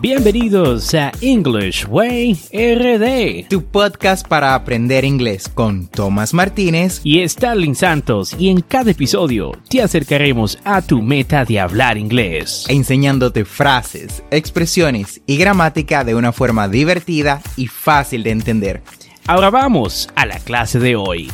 Bienvenidos 0.00 0.94
a 0.94 1.12
English 1.20 1.84
Way 1.86 2.32
RD, 2.54 3.48
tu 3.50 3.62
podcast 3.66 4.26
para 4.26 4.54
aprender 4.54 5.04
inglés 5.04 5.46
con 5.46 5.88
Tomás 5.88 6.32
Martínez 6.32 7.02
y 7.04 7.28
Starling 7.28 7.74
Santos. 7.74 8.34
Y 8.38 8.48
en 8.48 8.62
cada 8.62 8.92
episodio 8.92 9.52
te 9.68 9.82
acercaremos 9.82 10.58
a 10.64 10.80
tu 10.80 11.02
meta 11.02 11.44
de 11.44 11.60
hablar 11.60 11.98
inglés, 11.98 12.64
enseñándote 12.70 13.44
frases, 13.44 14.24
expresiones 14.30 15.20
y 15.26 15.36
gramática 15.36 16.02
de 16.02 16.14
una 16.14 16.32
forma 16.32 16.66
divertida 16.66 17.42
y 17.58 17.66
fácil 17.66 18.22
de 18.22 18.30
entender. 18.30 18.82
Ahora 19.26 19.50
vamos 19.50 20.08
a 20.14 20.24
la 20.24 20.38
clase 20.38 20.78
de 20.78 20.96
hoy. 20.96 21.30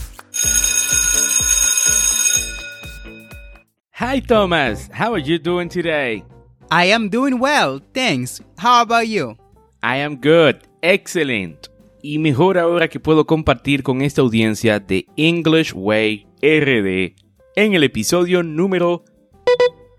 Hi 4.00 4.20
Thomas, 4.20 4.90
how 4.92 5.14
are 5.14 5.22
you 5.22 5.38
doing 5.38 5.68
today? 5.68 6.24
I 6.68 6.90
am 6.90 7.10
doing 7.10 7.38
well, 7.38 7.80
thanks. 7.92 8.42
How 8.58 8.82
about 8.82 9.06
you? 9.06 9.36
I 9.84 9.98
am 9.98 10.16
good, 10.16 10.56
excellent. 10.82 11.68
Y 12.02 12.18
mejor 12.18 12.58
ahora 12.58 12.88
que 12.88 12.98
puedo 12.98 13.24
compartir 13.24 13.84
con 13.84 14.02
esta 14.02 14.22
audiencia 14.22 14.80
de 14.80 15.06
English 15.16 15.72
Way 15.76 16.26
RD 16.42 17.14
en 17.54 17.74
el 17.74 17.84
episodio 17.84 18.42
número... 18.42 19.04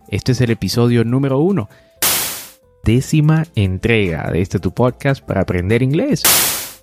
Este 0.09 0.33
es 0.33 0.41
el 0.41 0.51
episodio 0.51 1.05
número 1.05 1.39
uno. 1.39 1.69
Décima 2.83 3.45
entrega 3.55 4.29
de 4.31 4.41
este 4.41 4.59
tu 4.59 4.73
podcast 4.73 5.23
para 5.25 5.41
aprender 5.41 5.81
inglés. 5.81 6.23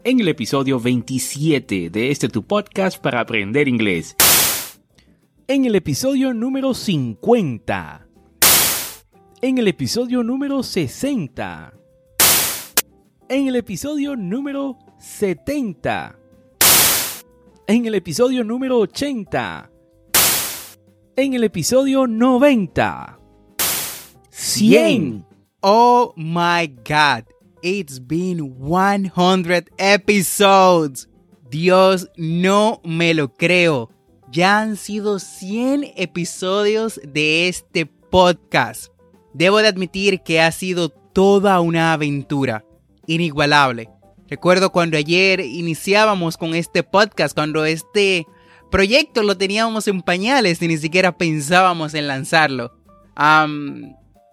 En 0.02 0.18
el 0.18 0.28
episodio 0.28 0.80
27 0.80 1.90
de 1.90 2.10
este 2.10 2.30
tu 2.30 2.42
podcast 2.42 2.98
para 2.98 3.20
aprender 3.20 3.68
inglés. 3.68 4.16
En 5.46 5.66
el 5.66 5.74
episodio 5.74 6.32
número 6.32 6.72
50 6.72 8.03
en 9.44 9.58
el 9.58 9.68
episodio 9.68 10.22
número 10.22 10.62
60, 10.62 11.74
en 13.28 13.46
el 13.46 13.56
episodio 13.56 14.16
número 14.16 14.78
70, 14.98 16.18
en 17.66 17.84
el 17.84 17.94
episodio 17.94 18.42
número 18.42 18.78
80, 18.78 19.70
en 21.16 21.34
el 21.34 21.44
episodio 21.44 22.06
90, 22.06 23.20
100. 24.30 25.26
Oh 25.60 26.14
my 26.16 26.66
god, 26.82 27.24
it's 27.62 28.00
been 28.00 28.56
100 28.58 29.68
episodes. 29.76 31.06
Dios, 31.50 32.08
no 32.16 32.80
me 32.82 33.12
lo 33.12 33.28
creo. 33.34 33.90
Ya 34.32 34.60
han 34.60 34.78
sido 34.78 35.18
100 35.18 35.92
episodios 35.96 36.98
de 37.04 37.48
este 37.48 37.84
podcast. 37.84 38.93
Debo 39.34 39.58
de 39.58 39.68
admitir 39.68 40.22
que 40.22 40.40
ha 40.40 40.50
sido 40.52 40.88
toda 40.88 41.60
una 41.60 41.92
aventura 41.92 42.64
inigualable. 43.06 43.90
Recuerdo 44.28 44.70
cuando 44.70 44.96
ayer 44.96 45.40
iniciábamos 45.40 46.36
con 46.36 46.54
este 46.54 46.82
podcast, 46.82 47.34
cuando 47.34 47.64
este 47.64 48.26
proyecto 48.70 49.22
lo 49.22 49.36
teníamos 49.36 49.86
en 49.88 50.02
pañales 50.02 50.62
y 50.62 50.68
ni 50.68 50.76
siquiera 50.78 51.16
pensábamos 51.16 51.94
en 51.94 52.06
lanzarlo. 52.06 52.72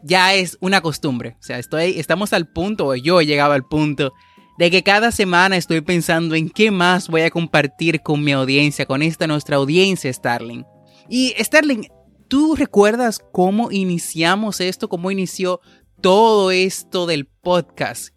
ya 0.04 0.34
es 0.34 0.58
una 0.62 0.82
costumbre. 0.82 1.36
O 1.40 1.44
sea, 1.44 1.60
estoy, 1.60 2.00
estamos 2.00 2.32
al 2.34 2.48
punto, 2.48 2.88
o 2.88 2.96
yo 2.96 3.22
he 3.22 3.26
llegado 3.26 3.54
al 3.54 3.64
punto, 3.64 4.14
de 4.58 4.70
que 4.70 4.84
cada 4.84 5.12
semana 5.12 5.58
estoy 5.58 5.82
pensando 5.82 6.36
en 6.36 6.50
qué 6.50 6.72
más 6.72 7.08
voy 7.08 7.22
a 7.22 7.32
compartir 7.32 8.02
con 8.02 8.24
mi 8.24 8.32
audiencia, 8.32 8.86
con 8.86 9.02
esta 9.02 9.28
nuestra 9.28 9.58
audiencia, 9.58 10.12
Starling. 10.14 10.64
Y 11.10 11.34
Starling, 11.40 11.88
¿Tú 12.32 12.56
recuerdas 12.56 13.20
cómo 13.34 13.72
iniciamos 13.72 14.62
esto? 14.62 14.88
¿Cómo 14.88 15.12
inició 15.12 15.60
todo 16.00 16.52
esto 16.52 17.06
del 17.06 17.26
podcast? 17.26 18.16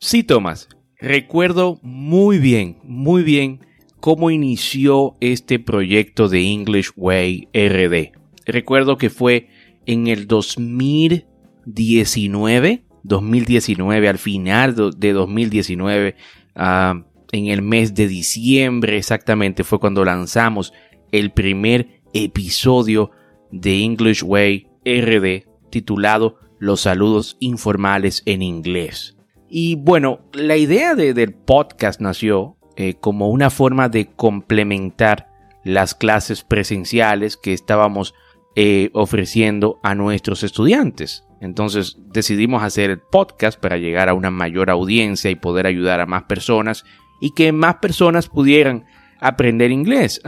Sí, 0.00 0.22
Tomás. 0.22 0.70
Recuerdo 0.98 1.78
muy 1.82 2.38
bien, 2.38 2.78
muy 2.84 3.22
bien 3.22 3.60
cómo 4.00 4.30
inició 4.30 5.14
este 5.20 5.58
proyecto 5.58 6.30
de 6.30 6.50
English 6.50 6.92
Way 6.96 7.50
RD. 7.52 8.12
Recuerdo 8.46 8.96
que 8.96 9.10
fue 9.10 9.50
en 9.84 10.06
el 10.06 10.26
2019, 10.26 12.84
2019, 13.02 14.08
al 14.08 14.16
final 14.16 14.94
de 14.96 15.12
2019, 15.12 16.16
ah, 16.54 17.04
en 17.32 17.48
el 17.48 17.60
mes 17.60 17.94
de 17.94 18.08
diciembre 18.08 18.96
exactamente 18.96 19.64
fue 19.64 19.78
cuando 19.78 20.02
lanzamos 20.02 20.72
el 21.12 21.30
primer 21.30 22.00
episodio 22.14 23.10
de 23.50 23.82
English 23.82 24.22
Way 24.22 24.68
RD 24.84 25.48
titulado 25.70 26.38
Los 26.58 26.82
saludos 26.82 27.36
informales 27.40 28.22
en 28.26 28.42
inglés. 28.42 29.16
Y 29.48 29.76
bueno, 29.76 30.20
la 30.32 30.56
idea 30.56 30.94
del 30.94 31.34
podcast 31.34 32.00
nació 32.00 32.56
eh, 32.76 32.94
como 32.94 33.30
una 33.30 33.50
forma 33.50 33.88
de 33.88 34.06
complementar 34.06 35.28
las 35.64 35.94
clases 35.94 36.44
presenciales 36.44 37.36
que 37.36 37.52
estábamos 37.52 38.14
eh, 38.56 38.90
ofreciendo 38.92 39.78
a 39.82 39.94
nuestros 39.94 40.42
estudiantes. 40.42 41.24
Entonces 41.40 41.96
decidimos 42.12 42.62
hacer 42.62 42.90
el 42.90 43.00
podcast 43.00 43.58
para 43.60 43.76
llegar 43.76 44.08
a 44.08 44.14
una 44.14 44.30
mayor 44.30 44.70
audiencia 44.70 45.30
y 45.30 45.36
poder 45.36 45.66
ayudar 45.66 46.00
a 46.00 46.06
más 46.06 46.24
personas 46.24 46.84
y 47.20 47.30
que 47.30 47.52
más 47.52 47.76
personas 47.76 48.28
pudieran 48.28 48.84
aprender 49.20 49.70
inglés, 49.70 50.20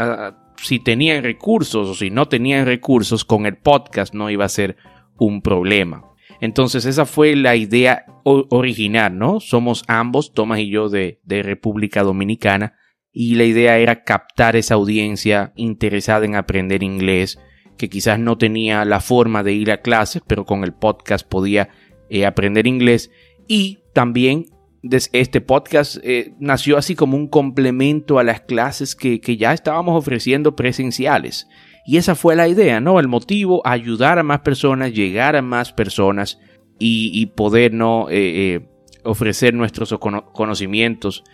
si 0.62 0.78
tenían 0.78 1.22
recursos 1.22 1.88
o 1.88 1.94
si 1.94 2.10
no 2.10 2.28
tenían 2.28 2.66
recursos, 2.66 3.24
con 3.24 3.46
el 3.46 3.56
podcast 3.56 4.14
no 4.14 4.30
iba 4.30 4.44
a 4.44 4.48
ser 4.48 4.76
un 5.18 5.42
problema. 5.42 6.04
Entonces 6.40 6.86
esa 6.86 7.06
fue 7.06 7.36
la 7.36 7.56
idea 7.56 8.06
original, 8.24 9.18
¿no? 9.18 9.40
Somos 9.40 9.84
ambos, 9.88 10.32
Tomás 10.32 10.60
y 10.60 10.70
yo, 10.70 10.88
de, 10.88 11.20
de 11.24 11.42
República 11.42 12.02
Dominicana, 12.02 12.74
y 13.12 13.34
la 13.34 13.44
idea 13.44 13.78
era 13.78 14.04
captar 14.04 14.56
esa 14.56 14.74
audiencia 14.74 15.52
interesada 15.56 16.24
en 16.24 16.36
aprender 16.36 16.82
inglés, 16.82 17.38
que 17.76 17.88
quizás 17.88 18.18
no 18.18 18.38
tenía 18.38 18.84
la 18.84 19.00
forma 19.00 19.42
de 19.42 19.52
ir 19.52 19.70
a 19.70 19.80
clases, 19.80 20.22
pero 20.26 20.44
con 20.44 20.64
el 20.64 20.72
podcast 20.72 21.26
podía 21.26 21.70
eh, 22.08 22.26
aprender 22.26 22.66
inglés, 22.66 23.10
y 23.48 23.78
también 23.92 24.46
este 24.82 25.40
podcast 25.40 25.98
eh, 26.02 26.32
nació 26.38 26.78
así 26.78 26.94
como 26.94 27.16
un 27.16 27.28
complemento 27.28 28.18
a 28.18 28.24
las 28.24 28.40
clases 28.40 28.96
que, 28.96 29.20
ya 29.36 29.52
estábamos 29.52 29.96
ofreciendo 29.96 30.56
presenciales. 30.56 31.48
Y 31.86 31.96
esa 31.96 32.14
fue 32.14 32.36
la 32.36 32.48
idea, 32.48 32.80
¿no? 32.80 33.00
El 33.00 33.08
motivo, 33.08 33.62
ayudar 33.66 34.18
a 34.18 34.22
más 34.22 34.40
personas, 34.40 34.92
llegar 34.92 35.36
a 35.36 35.42
más 35.42 35.72
personas 35.72 36.38
y, 36.78 37.26
poder, 37.26 37.74
¿no? 37.74 38.08
Eh, 38.08 38.54
eh, 38.54 38.68
ofrecer 39.04 39.54
nuestros 39.54 39.94
conocimientos 40.32 41.24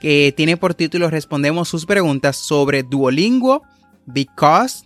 que 0.00 0.32
tiene 0.34 0.56
por 0.56 0.74
título 0.74 1.10
Respondemos 1.10 1.68
sus 1.68 1.84
preguntas 1.84 2.36
sobre 2.36 2.82
Duolingo, 2.84 3.62
Because, 4.06 4.85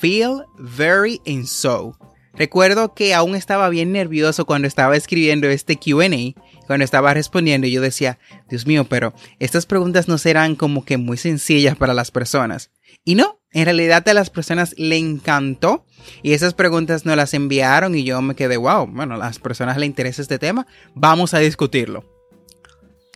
Feel, 0.00 0.44
Very 0.58 1.20
and 1.26 1.46
So. 1.46 1.96
Recuerdo 2.34 2.92
que 2.92 3.14
aún 3.14 3.34
estaba 3.34 3.68
bien 3.70 3.92
nervioso 3.92 4.44
cuando 4.44 4.68
estaba 4.68 4.94
escribiendo 4.94 5.48
este 5.48 5.76
QA, 5.76 6.34
cuando 6.66 6.84
estaba 6.84 7.14
respondiendo 7.14 7.66
y 7.66 7.72
yo 7.72 7.80
decía, 7.80 8.18
Dios 8.50 8.66
mío, 8.66 8.84
pero 8.84 9.14
estas 9.38 9.64
preguntas 9.64 10.06
no 10.06 10.18
serán 10.18 10.54
como 10.54 10.84
que 10.84 10.98
muy 10.98 11.16
sencillas 11.16 11.76
para 11.76 11.94
las 11.94 12.10
personas. 12.10 12.70
Y 13.04 13.14
no, 13.14 13.40
en 13.52 13.64
realidad 13.64 14.06
a 14.06 14.14
las 14.14 14.28
personas 14.28 14.74
le 14.76 14.98
encantó 14.98 15.86
y 16.22 16.34
esas 16.34 16.52
preguntas 16.52 17.06
nos 17.06 17.16
las 17.16 17.32
enviaron 17.32 17.94
y 17.94 18.04
yo 18.04 18.20
me 18.20 18.34
quedé, 18.34 18.58
wow, 18.58 18.86
bueno, 18.86 19.14
a 19.14 19.18
las 19.18 19.38
personas 19.38 19.78
le 19.78 19.86
interesa 19.86 20.20
este 20.20 20.38
tema, 20.38 20.66
vamos 20.94 21.32
a 21.32 21.38
discutirlo. 21.38 22.04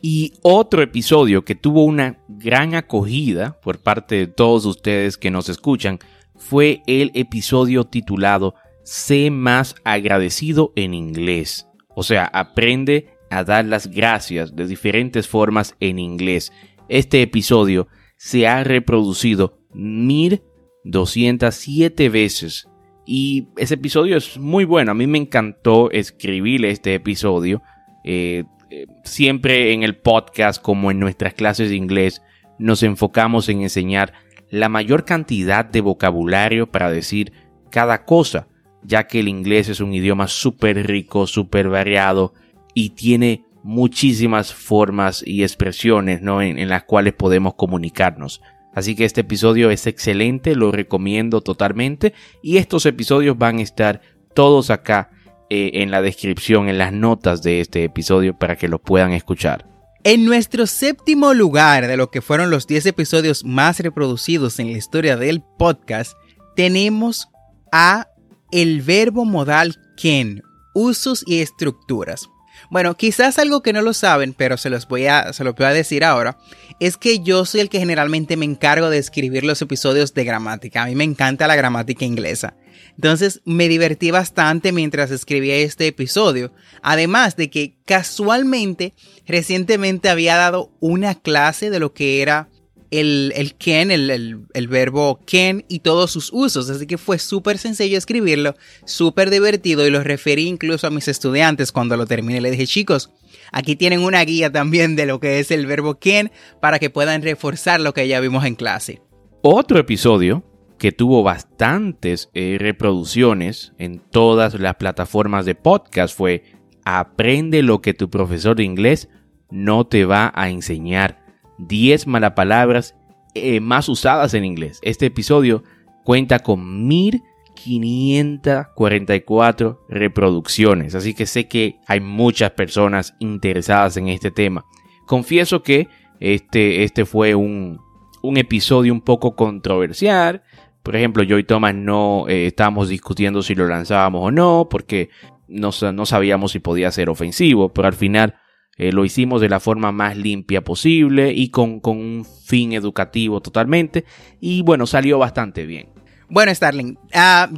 Y 0.00 0.32
otro 0.40 0.80
episodio 0.80 1.44
que 1.44 1.54
tuvo 1.54 1.84
una 1.84 2.16
gran 2.26 2.74
acogida 2.74 3.60
por 3.60 3.80
parte 3.80 4.14
de 4.14 4.26
todos 4.28 4.64
ustedes 4.64 5.18
que 5.18 5.30
nos 5.30 5.50
escuchan 5.50 5.98
fue 6.40 6.82
el 6.86 7.12
episodio 7.14 7.84
titulado 7.84 8.54
Sé 8.82 9.30
más 9.30 9.76
agradecido 9.84 10.72
en 10.74 10.94
inglés. 10.94 11.68
O 11.94 12.02
sea, 12.02 12.24
aprende 12.24 13.10
a 13.30 13.44
dar 13.44 13.66
las 13.66 13.88
gracias 13.88 14.56
de 14.56 14.66
diferentes 14.66 15.28
formas 15.28 15.76
en 15.80 15.98
inglés. 15.98 16.50
Este 16.88 17.20
episodio 17.22 17.88
se 18.16 18.48
ha 18.48 18.64
reproducido 18.64 19.58
1207 19.74 22.08
veces. 22.08 22.66
Y 23.06 23.48
ese 23.58 23.74
episodio 23.74 24.16
es 24.16 24.38
muy 24.38 24.64
bueno. 24.64 24.92
A 24.92 24.94
mí 24.94 25.06
me 25.06 25.18
encantó 25.18 25.90
escribir 25.90 26.64
este 26.64 26.94
episodio. 26.94 27.60
Eh, 28.02 28.44
eh, 28.70 28.86
siempre 29.04 29.74
en 29.74 29.82
el 29.82 29.96
podcast 29.96 30.58
como 30.60 30.90
en 30.90 31.00
nuestras 31.00 31.34
clases 31.34 31.68
de 31.68 31.76
inglés 31.76 32.22
nos 32.60 32.82
enfocamos 32.82 33.48
en 33.48 33.62
enseñar 33.62 34.12
la 34.50 34.68
mayor 34.68 35.04
cantidad 35.04 35.64
de 35.64 35.80
vocabulario 35.80 36.70
para 36.70 36.90
decir 36.90 37.32
cada 37.70 38.04
cosa, 38.04 38.48
ya 38.82 39.06
que 39.06 39.20
el 39.20 39.28
inglés 39.28 39.68
es 39.68 39.80
un 39.80 39.94
idioma 39.94 40.26
súper 40.28 40.86
rico, 40.86 41.26
súper 41.26 41.68
variado 41.68 42.34
y 42.74 42.90
tiene 42.90 43.44
muchísimas 43.62 44.52
formas 44.52 45.22
y 45.24 45.42
expresiones 45.42 46.22
¿no? 46.22 46.42
en, 46.42 46.68
las 46.68 46.84
cuales 46.84 47.14
podemos 47.14 47.54
comunicarnos. 47.54 48.42
Así 48.74 48.94
que 48.94 49.04
este 49.04 49.22
episodio 49.22 49.70
es 49.70 49.86
excelente, 49.86 50.54
lo 50.54 50.72
recomiendo 50.72 51.40
totalmente 51.40 52.14
y 52.42 52.56
estos 52.58 52.86
episodios 52.86 53.36
van 53.36 53.58
a 53.58 53.62
estar 53.62 54.00
todos 54.34 54.70
acá 54.70 55.10
eh, 55.50 55.72
en 55.74 55.90
la 55.90 56.02
descripción, 56.02 56.68
en 56.68 56.78
las 56.78 56.92
notas 56.92 57.42
de 57.42 57.60
este 57.60 57.84
episodio 57.84 58.38
para 58.38 58.56
que 58.56 58.68
lo 58.68 58.80
puedan 58.80 59.12
escuchar. 59.12 59.66
En 60.02 60.24
nuestro 60.24 60.66
séptimo 60.66 61.34
lugar 61.34 61.86
de 61.86 61.98
lo 61.98 62.10
que 62.10 62.22
fueron 62.22 62.48
los 62.48 62.66
10 62.66 62.86
episodios 62.86 63.44
más 63.44 63.80
reproducidos 63.80 64.58
en 64.58 64.72
la 64.72 64.78
historia 64.78 65.18
del 65.18 65.42
podcast, 65.58 66.14
tenemos 66.56 67.28
a 67.70 68.08
el 68.50 68.80
verbo 68.80 69.26
modal 69.26 69.76
can, 70.02 70.42
usos 70.72 71.22
y 71.26 71.40
estructuras. 71.42 72.29
Bueno, 72.70 72.96
quizás 72.96 73.40
algo 73.40 73.62
que 73.62 73.72
no 73.72 73.82
lo 73.82 73.92
saben, 73.92 74.32
pero 74.32 74.56
se 74.56 74.70
los 74.70 74.86
voy 74.86 75.06
a, 75.06 75.32
se 75.32 75.42
los 75.42 75.56
voy 75.56 75.66
a 75.66 75.70
decir 75.70 76.04
ahora, 76.04 76.38
es 76.78 76.96
que 76.96 77.18
yo 77.18 77.44
soy 77.44 77.62
el 77.62 77.68
que 77.68 77.80
generalmente 77.80 78.36
me 78.36 78.44
encargo 78.44 78.90
de 78.90 78.98
escribir 78.98 79.44
los 79.44 79.60
episodios 79.60 80.14
de 80.14 80.22
gramática. 80.22 80.84
A 80.84 80.86
mí 80.86 80.94
me 80.94 81.02
encanta 81.02 81.48
la 81.48 81.56
gramática 81.56 82.04
inglesa. 82.04 82.54
Entonces 82.94 83.40
me 83.44 83.66
divertí 83.66 84.12
bastante 84.12 84.70
mientras 84.70 85.10
escribía 85.10 85.56
este 85.56 85.88
episodio. 85.88 86.52
Además 86.80 87.34
de 87.34 87.50
que 87.50 87.76
casualmente 87.86 88.94
recientemente 89.26 90.08
había 90.08 90.36
dado 90.36 90.70
una 90.78 91.16
clase 91.16 91.70
de 91.70 91.80
lo 91.80 91.92
que 91.92 92.22
era 92.22 92.49
el, 92.90 93.32
el 93.36 93.54
can, 93.56 93.90
el, 93.90 94.10
el, 94.52 94.68
verbo 94.68 95.20
can 95.30 95.64
y 95.68 95.80
todos 95.80 96.10
sus 96.10 96.32
usos. 96.32 96.68
Así 96.70 96.86
que 96.86 96.98
fue 96.98 97.18
súper 97.18 97.58
sencillo 97.58 97.96
escribirlo, 97.96 98.54
súper 98.84 99.30
divertido 99.30 99.86
y 99.86 99.90
lo 99.90 100.02
referí 100.02 100.46
incluso 100.46 100.86
a 100.86 100.90
mis 100.90 101.08
estudiantes 101.08 101.72
cuando 101.72 101.96
lo 101.96 102.06
terminé. 102.06 102.40
Le 102.40 102.50
dije, 102.50 102.66
chicos, 102.66 103.10
aquí 103.52 103.76
tienen 103.76 104.00
una 104.00 104.24
guía 104.24 104.50
también 104.50 104.96
de 104.96 105.06
lo 105.06 105.20
que 105.20 105.38
es 105.38 105.50
el 105.50 105.66
verbo 105.66 105.98
can 105.98 106.30
para 106.60 106.78
que 106.78 106.90
puedan 106.90 107.22
reforzar 107.22 107.80
lo 107.80 107.94
que 107.94 108.08
ya 108.08 108.20
vimos 108.20 108.44
en 108.44 108.54
clase. 108.54 109.00
Otro 109.42 109.78
episodio 109.78 110.44
que 110.78 110.92
tuvo 110.92 111.22
bastantes 111.22 112.30
eh, 112.34 112.56
reproducciones 112.58 113.72
en 113.78 114.00
todas 114.00 114.58
las 114.58 114.76
plataformas 114.76 115.44
de 115.44 115.54
podcast 115.54 116.16
fue 116.16 116.42
Aprende 116.84 117.62
lo 117.62 117.82
que 117.82 117.92
tu 117.92 118.08
profesor 118.08 118.56
de 118.56 118.64
inglés 118.64 119.08
no 119.50 119.86
te 119.86 120.04
va 120.04 120.32
a 120.34 120.48
enseñar. 120.48 121.19
10 121.66 122.06
malapalabras 122.06 122.94
eh, 123.34 123.60
más 123.60 123.88
usadas 123.88 124.34
en 124.34 124.44
inglés. 124.44 124.78
Este 124.82 125.06
episodio 125.06 125.64
cuenta 126.04 126.40
con 126.40 126.86
1544 126.88 129.86
reproducciones, 129.88 130.94
así 130.94 131.14
que 131.14 131.24
sé 131.26 131.48
que 131.48 131.80
hay 131.86 132.00
muchas 132.00 132.50
personas 132.52 133.14
interesadas 133.18 133.96
en 133.96 134.08
este 134.08 134.30
tema. 134.30 134.64
Confieso 135.06 135.62
que 135.62 135.88
este, 136.18 136.84
este 136.84 137.04
fue 137.04 137.34
un, 137.34 137.80
un 138.22 138.36
episodio 138.36 138.92
un 138.92 139.00
poco 139.00 139.34
controversial, 139.36 140.42
por 140.82 140.96
ejemplo, 140.96 141.22
yo 141.22 141.38
y 141.38 141.44
Thomas 141.44 141.74
no 141.74 142.26
eh, 142.28 142.46
estábamos 142.46 142.88
discutiendo 142.88 143.42
si 143.42 143.54
lo 143.54 143.68
lanzábamos 143.68 144.22
o 144.24 144.30
no, 144.30 144.68
porque 144.70 145.10
no, 145.46 145.70
no 145.92 146.06
sabíamos 146.06 146.52
si 146.52 146.58
podía 146.58 146.90
ser 146.90 147.10
ofensivo, 147.10 147.68
pero 147.70 147.88
al 147.88 147.94
final 147.94 148.36
eh, 148.80 148.92
lo 148.92 149.04
hicimos 149.04 149.42
de 149.42 149.50
la 149.50 149.60
forma 149.60 149.92
más 149.92 150.16
limpia 150.16 150.64
posible 150.64 151.34
y 151.34 151.50
con, 151.50 151.82
un 151.84 152.26
fin 152.46 152.72
educativo 152.72 153.42
totalmente. 153.42 154.06
Y 154.40 154.62
bueno, 154.62 154.86
salió 154.86 155.18
bastante 155.18 155.66
bien. 155.66 155.90
Bueno, 156.30 156.54
Starling, 156.54 156.96
ah, 157.12 157.50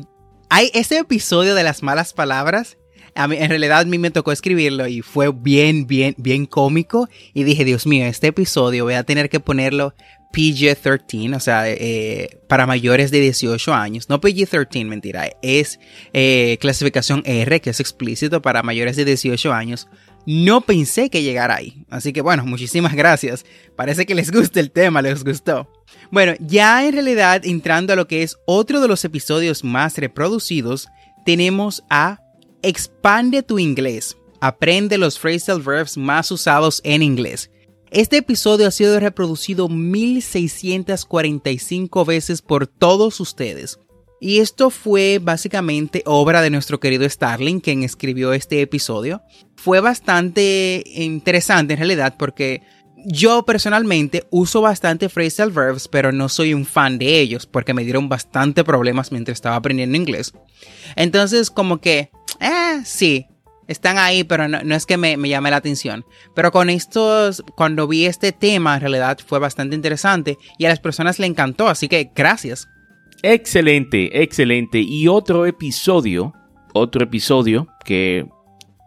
hay 0.51 0.73
ese 0.75 0.99
episodio 0.99 1.55
de 1.55 1.63
las 1.63 1.85
malas 1.85 2.13
palabras. 2.13 2.77
A 3.15 3.29
mí, 3.29 3.37
en 3.39 3.51
realidad 3.51 3.83
a 3.83 3.85
mí 3.85 3.99
me 3.99 4.11
tocó 4.11 4.33
escribirlo 4.33 4.89
y 4.89 5.01
fue 5.01 5.31
bien, 5.33 5.87
bien, 5.87 6.17
bien 6.19 6.45
cómico. 6.45 7.09
Y 7.35 7.45
dije, 7.45 7.65
Dios 7.65 7.87
mío, 7.87 8.05
este 8.07 8.27
episodio 8.27 8.83
voy 8.83 8.95
a 8.95 9.05
tener 9.05 9.31
que 9.31 9.39
ponerlo 9.39 9.95
PG-13, 10.33 11.37
o 11.37 11.41
sea, 11.41 11.71
eh, 11.71 12.41
para 12.49 12.67
mayores 12.67 13.13
de 13.13 13.21
18 13.21 13.73
años. 13.73 14.09
No 14.09 14.21
PG-13, 14.21 14.87
mentira, 14.87 15.29
es 15.41 15.79
eh, 16.15 16.59
clasificación 16.61 17.23
R, 17.25 17.61
que 17.61 17.71
es 17.71 17.79
explícito 17.79 18.43
para 18.43 18.65
mayores 18.65 18.97
de 18.97 19.05
18 19.05 19.53
años. 19.53 19.87
No 20.27 20.61
pensé 20.61 21.11
que 21.11 21.23
llegara 21.23 21.57
ahí. 21.57 21.85
Así 21.91 22.13
que 22.13 22.21
bueno, 22.21 22.45
muchísimas 22.45 22.95
gracias. 22.95 23.45
Parece 23.77 24.07
que 24.07 24.15
les 24.15 24.31
gusta 24.31 24.61
el 24.61 24.71
tema, 24.71 25.03
les 25.03 25.25
gustó. 25.25 25.69
Bueno, 26.11 26.35
ya 26.41 26.87
en 26.87 26.93
realidad 26.93 27.43
entrando 27.45 27.93
a 27.93 27.97
lo 27.97 28.07
que 28.07 28.23
es 28.23 28.37
otro 28.47 28.81
de 28.81 28.89
los 28.89 29.05
episodios 29.05 29.65
más 29.65 29.99
reproducidos, 29.99 30.89
tenemos 31.25 31.83
a 31.91 32.21
Expande 32.63 33.43
tu 33.43 33.59
inglés. 33.59 34.17
Aprende 34.41 34.97
los 34.97 35.19
phrasal 35.19 35.61
verbs 35.61 35.97
más 35.97 36.31
usados 36.31 36.81
en 36.85 37.03
inglés. 37.03 37.51
Este 37.91 38.19
episodio 38.19 38.69
ha 38.69 38.71
sido 38.71 39.01
reproducido 39.01 39.69
1645 39.69 42.05
veces 42.05 42.41
por 42.41 42.67
todos 42.67 43.21
ustedes. 43.21 43.79
Y 44.25 44.39
esto 44.39 44.71
fue 44.71 45.19
básicamente 45.21 46.05
obra 46.07 46.43
de 46.43 46.51
nuestro 46.51 46.79
querido 46.79 47.11
Starling, 47.11 47.59
quien 47.59 47.83
escribió 47.83 48.33
este 48.33 48.61
episodio. 48.61 49.21
Fue 49.57 49.81
bastante 49.81 50.85
interesante 50.95 51.73
en 51.73 51.81
realidad 51.81 52.15
porque 52.17 52.63
yo 53.05 53.45
personalmente 53.45 54.25
uso 54.31 54.61
bastante 54.61 55.09
phrasal 55.09 55.51
verbs, 55.51 55.89
pero 55.89 56.13
no 56.13 56.29
soy 56.29 56.55
un 56.55 56.65
fan 56.65 56.99
de 56.99 57.19
ellos 57.19 57.47
porque 57.47 57.75
me 57.75 57.83
dieron 57.83 58.09
bastante 58.09 58.63
problemas 58.63 59.11
mientras 59.11 59.35
estaba 59.35 59.57
aprendiendo 59.57 59.97
inglés. 59.97 60.33
Entonces, 60.95 61.51
como 61.51 61.81
que, 61.81 62.13
eh, 62.39 62.81
sí, 62.85 63.27
están 63.67 63.99
ahí, 63.99 64.23
pero 64.23 64.47
no, 64.47 64.77
es 64.77 64.87
que 64.87 64.99
me, 64.99 65.17
me, 65.17 65.31
llame 65.31 65.51
la 65.51 65.57
atención. 65.57 66.05
Pero 66.33 66.53
con 66.53 66.71
estos, 66.71 67.43
cuando 67.57 67.89
vi 67.89 68.07
este 68.07 68.31
tema, 68.31 68.77
en 68.77 68.83
realidad 68.83 69.19
fue 69.27 69.41
bastante 69.41 69.75
interesante 69.75 70.39
y 70.59 70.67
a 70.67 70.69
las 70.69 70.79
personas 70.79 71.19
le 71.19 71.27
encantó, 71.27 71.67
así 71.67 71.89
que 71.89 72.13
gracias. 72.15 72.69
Excelente, 73.23 74.23
excelente. 74.23 74.81
Y 74.81 75.09
otro 75.09 75.47
episodio, 75.47 76.35
otro 76.75 77.05
episodio 77.05 77.69
que 77.85 78.27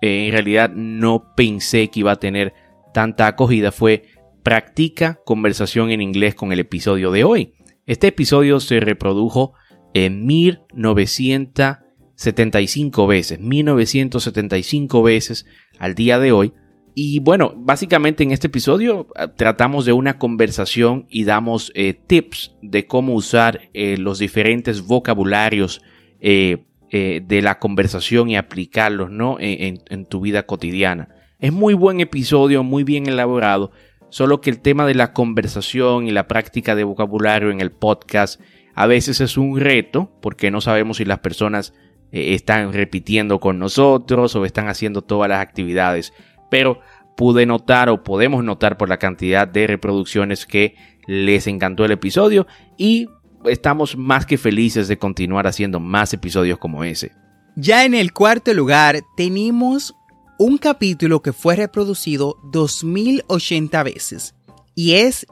eh, 0.01 0.27
en 0.27 0.32
realidad 0.32 0.70
no 0.70 1.34
pensé 1.36 1.89
que 1.89 2.01
iba 2.01 2.12
a 2.12 2.20
tener 2.20 2.54
tanta 2.94 3.25
acogida 3.27 3.72
fue 3.72 4.04
Practica 4.44 5.22
conversación 5.25 5.89
en 5.89 6.01
inglés 6.01 6.36
con 6.36 6.51
el 6.51 6.60
episodio 6.60 7.10
de 7.10 7.24
hoy. 7.24 7.54
Este 7.88 8.08
episodio 8.08 8.60
se 8.60 8.80
reprodujo 8.80 9.54
en 9.96 10.27
1975 10.27 13.08
veces, 13.08 13.39
1975 13.39 15.01
veces 15.01 15.48
al 15.80 15.96
día 15.96 16.20
de 16.20 16.32
hoy. 16.32 16.54
Y 16.98 17.20
bueno, 17.20 17.54
básicamente 17.58 18.24
en 18.24 18.32
este 18.32 18.48
episodio 18.48 19.08
ah, 19.16 19.28
tratamos 19.28 19.84
de 19.84 19.92
una 19.92 20.18
conversación 20.18 21.06
y 21.10 21.25
damos 21.25 21.74
eh, 21.75 21.94
tips 21.94 22.56
de 22.62 22.88
cómo 22.88 23.14
usar 23.16 23.70
eh, 23.74 23.98
los 23.98 24.18
diferentes 24.18 24.82
vocabularios 24.82 25.82
eh, 26.22 26.64
de 26.92 27.42
la 27.42 27.60
conversación 27.60 28.30
y 28.30 28.38
aplicarlos 28.38 29.12
¿no? 29.12 29.36
en, 29.42 29.82
en 29.90 30.06
tu 30.06 30.22
vida 30.22 30.46
cotidiana. 30.46 31.10
Es 31.40 31.52
muy 31.52 31.74
buen 31.74 32.00
episodio, 32.00 32.64
muy 32.64 32.86
bien 32.86 33.10
elaborado, 33.10 33.72
solo 34.08 34.40
que 34.40 34.50
el 34.50 34.62
tema 34.62 34.86
de 34.86 34.96
la 34.96 35.12
conversación 35.12 36.08
y 36.08 36.12
la 36.12 36.30
práctica 36.30 36.74
de 36.74 36.86
vocabulario 36.86 37.52
en 37.52 37.60
el 37.60 37.70
podcast 37.70 38.40
a 38.75 38.88
veces 38.88 39.20
es 39.20 39.38
un 39.38 39.60
reto 39.60 40.10
porque 40.22 40.52
no 40.52 40.62
sabemos 40.62 40.98
si 40.98 41.04
las 41.04 41.20
personas 41.20 41.74
están 42.14 42.72
repitiendo 42.72 43.42
con 43.42 43.60
nosotros 43.60 44.34
o 44.38 44.46
están 44.46 44.70
haciendo 44.70 45.02
todas 45.02 45.28
las 45.28 45.42
actividades 45.42 46.14
pero 46.50 46.80
pude 47.16 47.46
notar 47.46 47.90
o 47.90 48.04
podemos 48.04 48.44
notar 48.44 48.78
por 48.78 48.90
la 48.90 48.98
cantidad 48.98 49.48
de 49.48 49.68
reproducciones 49.68 50.46
que 50.46 50.75
les 51.08 51.48
encantó 51.48 51.86
el 51.86 51.92
episodio 51.92 52.48
y 52.78 53.08
estamos 53.46 53.96
más 53.98 54.25
que 54.25 54.38
felices 54.38 54.88
de 54.88 54.98
continuar 54.98 55.48
haciendo 55.48 55.80
más 55.80 56.14
episodios 56.14 56.58
como 56.58 56.84
ese. 56.84 57.12
Ya 57.56 57.86
en 57.86 57.94
el 57.94 58.12
cuarto 58.12 58.54
lugar 58.54 59.02
tenemos 59.16 59.96
un 60.38 60.58
capítulo 60.58 61.22
que 61.22 61.32
fue 61.32 61.56
reproducido 61.56 62.38
2080 62.52 63.84
veces 63.84 64.36
y 64.74 64.94
es 64.94 65.25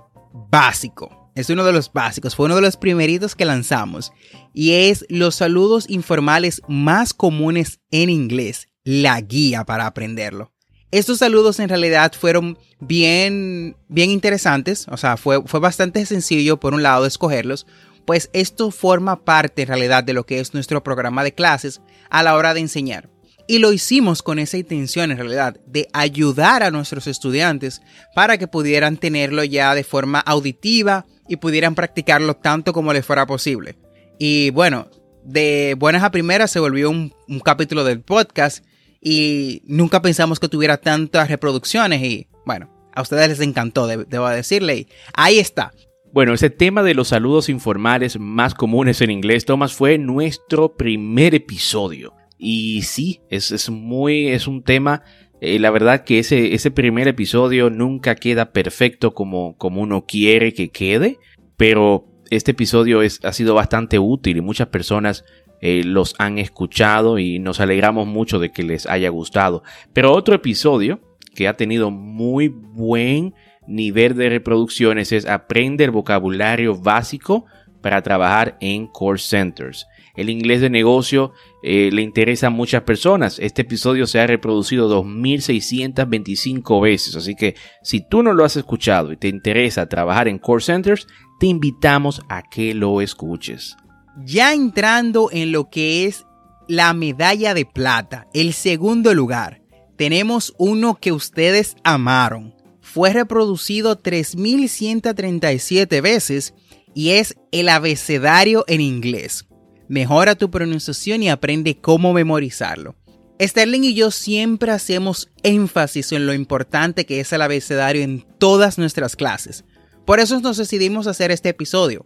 básico. 0.50 1.32
Es 1.36 1.50
uno 1.50 1.64
de 1.64 1.74
los 1.74 1.92
básicos, 1.92 2.36
fue 2.36 2.46
uno 2.46 2.56
de 2.56 2.62
los 2.62 2.78
primeritos 2.78 3.36
que 3.36 3.44
lanzamos 3.44 4.14
y 4.54 4.74
es 4.74 5.06
los 5.10 5.36
saludos 5.36 5.90
informales 5.90 6.62
más 6.68 7.14
comunes 7.14 7.80
en 7.90 8.10
inglés, 8.10 8.70
la 8.84 9.20
guía 9.20 9.66
para 9.66 9.88
aprenderlo. 9.88 10.53
Estos 10.94 11.18
saludos 11.18 11.60
en 11.60 11.70
realidad 11.70 12.14
fueron 12.14 12.60
bien, 12.80 13.76
bien 13.88 14.12
interesantes, 14.12 14.86
o 14.90 14.96
sea, 14.96 15.18
fue, 15.18 15.42
fue 15.48 15.60
bastante 15.60 16.06
sencillo 16.06 16.60
por 16.60 16.76
un 16.76 16.84
lado 16.84 17.08
escogerlos, 17.08 17.66
pues 18.06 18.30
esto 18.32 18.70
forma 18.70 19.26
parte 19.26 19.64
en 19.64 19.70
realidad 19.70 20.04
de 20.04 20.14
lo 20.14 20.28
que 20.28 20.40
es 20.40 20.54
nuestro 20.54 20.84
programa 20.84 21.24
de 21.24 21.34
clases 21.34 21.82
a 22.12 22.22
la 22.22 22.36
hora 22.36 22.54
de 22.54 22.60
enseñar. 22.60 23.10
Y 23.48 23.58
lo 23.58 23.74
hicimos 23.74 24.22
con 24.22 24.38
esa 24.38 24.58
intención 24.58 25.10
en 25.10 25.18
realidad 25.18 25.60
de 25.66 25.88
ayudar 25.94 26.62
a 26.62 26.70
nuestros 26.70 27.08
estudiantes 27.08 27.82
para 28.14 28.38
que 28.38 28.48
pudieran 28.48 28.98
tenerlo 28.98 29.44
ya 29.44 29.74
de 29.74 29.84
forma 29.84 30.20
auditiva 30.20 31.08
y 31.28 31.38
pudieran 31.38 31.74
practicarlo 31.74 32.36
tanto 32.36 32.72
como 32.72 32.94
les 32.94 33.04
fuera 33.04 33.26
posible. 33.26 33.80
Y 34.20 34.52
bueno, 34.52 34.92
de 35.26 35.76
buenas 35.76 36.04
a 36.04 36.12
primeras 36.12 36.52
se 36.52 36.60
volvió 36.60 36.92
un, 36.92 37.16
un 37.28 37.40
capítulo 37.40 37.84
del 37.84 38.02
podcast 38.02 38.64
y 39.04 39.62
nunca 39.66 40.02
pensamos 40.02 40.40
que 40.40 40.48
tuviera 40.48 40.78
tantas 40.78 41.30
reproducciones 41.30 42.02
y 42.02 42.28
bueno, 42.46 42.70
a 42.94 43.02
ustedes 43.02 43.28
les 43.30 43.42
encantó, 43.42 43.88
debo 43.88 44.30
decirle. 44.30 44.78
Y 44.78 44.88
ahí 45.14 45.40
está. 45.40 45.72
Bueno, 46.14 46.34
ese 46.34 46.50
tema 46.50 46.84
de 46.84 46.94
los 46.94 47.10
saludos 47.10 47.50
informales 47.50 48.20
más 48.20 48.54
comunes 48.54 49.02
en 49.02 49.10
inglés, 49.12 49.46
Thomas, 49.46 49.74
fue 49.74 49.98
nuestro 49.98 50.76
primer 50.76 51.36
episodio. 51.36 52.14
Y 52.38 52.84
sí, 52.84 53.22
es, 53.30 53.52
es 53.52 53.70
muy, 53.70 54.28
es 54.28 54.48
un 54.48 54.64
tema, 54.64 55.04
eh, 55.42 55.60
la 55.60 55.72
verdad 55.72 56.04
que 56.04 56.20
ese, 56.20 56.54
ese 56.54 56.72
primer 56.72 57.08
episodio 57.08 57.70
nunca 57.70 58.16
queda 58.16 58.52
perfecto 58.52 59.14
como, 59.14 59.58
como 59.58 59.82
uno 59.82 60.06
quiere 60.06 60.54
que 60.54 60.70
quede, 60.70 61.18
pero 61.58 62.06
este 62.30 62.52
episodio 62.52 63.02
es, 63.02 63.20
ha 63.24 63.34
sido 63.34 63.56
bastante 63.56 64.00
útil 64.00 64.38
y 64.38 64.42
muchas 64.42 64.68
personas 64.68 65.26
eh, 65.66 65.82
los 65.86 66.14
han 66.20 66.40
escuchado 66.40 67.20
y 67.20 67.40
nos 67.40 67.62
alegramos 67.62 68.06
mucho 68.06 68.38
de 68.38 68.52
que 68.52 68.64
les 68.64 68.86
haya 68.86 69.08
gustado. 69.08 69.64
Pero 69.94 70.12
otro 70.12 70.36
episodio 70.36 71.00
que 71.34 71.48
ha 71.48 71.54
tenido 71.54 71.90
muy 71.90 72.50
buen 72.50 73.34
nivel 73.66 74.14
de 74.16 74.28
reproducciones 74.28 75.14
es 75.14 75.26
Aprender 75.26 75.92
vocabulario 75.92 76.76
básico 76.76 77.46
para 77.82 78.02
trabajar 78.02 78.58
en 78.60 78.88
core 78.88 79.20
centers. 79.20 79.88
El 80.18 80.30
inglés 80.30 80.60
de 80.60 80.70
negocio 80.70 81.32
eh, 81.64 81.92
le 81.94 82.02
interesa 82.02 82.48
a 82.48 82.50
muchas 82.50 82.82
personas. 82.82 83.40
Este 83.40 83.62
episodio 83.62 84.06
se 84.06 84.20
ha 84.20 84.28
reproducido 84.28 84.90
2.625 85.02 86.82
veces, 86.82 87.16
así 87.16 87.36
que 87.36 87.56
si 87.84 88.06
tú 88.06 88.22
no 88.22 88.34
lo 88.34 88.44
has 88.44 88.58
escuchado 88.58 89.14
y 89.14 89.18
te 89.18 89.30
interesa 89.30 89.88
trabajar 89.88 90.28
en 90.28 90.40
core 90.40 90.62
centers, 90.62 91.08
te 91.40 91.48
invitamos 91.48 92.22
a 92.28 92.44
que 92.44 92.74
lo 92.74 93.00
escuches. 93.00 93.78
Ya 94.18 94.54
entrando 94.54 95.30
en 95.32 95.52
lo 95.52 95.70
que 95.70 96.06
es 96.06 96.26
la 96.68 96.94
medalla 96.94 97.54
de 97.54 97.66
plata, 97.66 98.28
el 98.34 98.54
segundo 98.54 99.14
lugar, 99.14 99.62
tenemos 99.98 100.54
uno 100.58 100.98
que 101.00 101.12
ustedes 101.12 101.76
amaron. 101.84 102.56
Fue 102.82 103.12
reproducido 103.12 103.98
3137 103.98 106.02
veces 106.02 106.54
y 106.94 107.12
es 107.12 107.36
el 107.52 107.70
abecedario 107.70 108.66
en 108.68 108.82
inglés. 108.82 109.46
Mejora 109.88 110.36
tu 110.36 110.52
pronunciación 110.52 111.24
y 111.24 111.30
aprende 111.30 111.80
cómo 111.80 112.14
memorizarlo. 112.14 112.96
Sterling 113.42 113.84
y 113.84 113.94
yo 113.96 114.12
siempre 114.12 114.72
hacemos 114.72 115.32
énfasis 115.42 116.12
en 116.12 116.28
lo 116.28 116.34
importante 116.34 117.06
que 117.06 117.20
es 117.20 117.34
el 117.34 117.42
abecedario 117.42 118.04
en 118.04 118.26
todas 118.38 118.78
nuestras 118.78 119.16
clases. 119.16 119.66
Por 120.06 120.20
eso 120.20 120.40
nos 120.40 120.58
decidimos 120.58 121.08
hacer 121.08 121.32
este 121.32 121.50
episodio, 121.50 122.06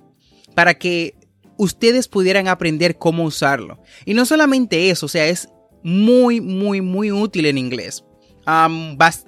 para 0.55 0.75
que 0.75 1.15
ustedes 1.57 2.07
pudieran 2.07 2.47
aprender 2.47 2.97
cómo 2.97 3.23
usarlo. 3.23 3.79
Y 4.05 4.13
no 4.13 4.25
solamente 4.25 4.89
eso, 4.89 5.07
o 5.07 5.09
sea, 5.09 5.27
es 5.27 5.49
muy, 5.83 6.41
muy, 6.41 6.81
muy 6.81 7.11
útil 7.11 7.45
en 7.45 7.57
inglés. 7.57 8.03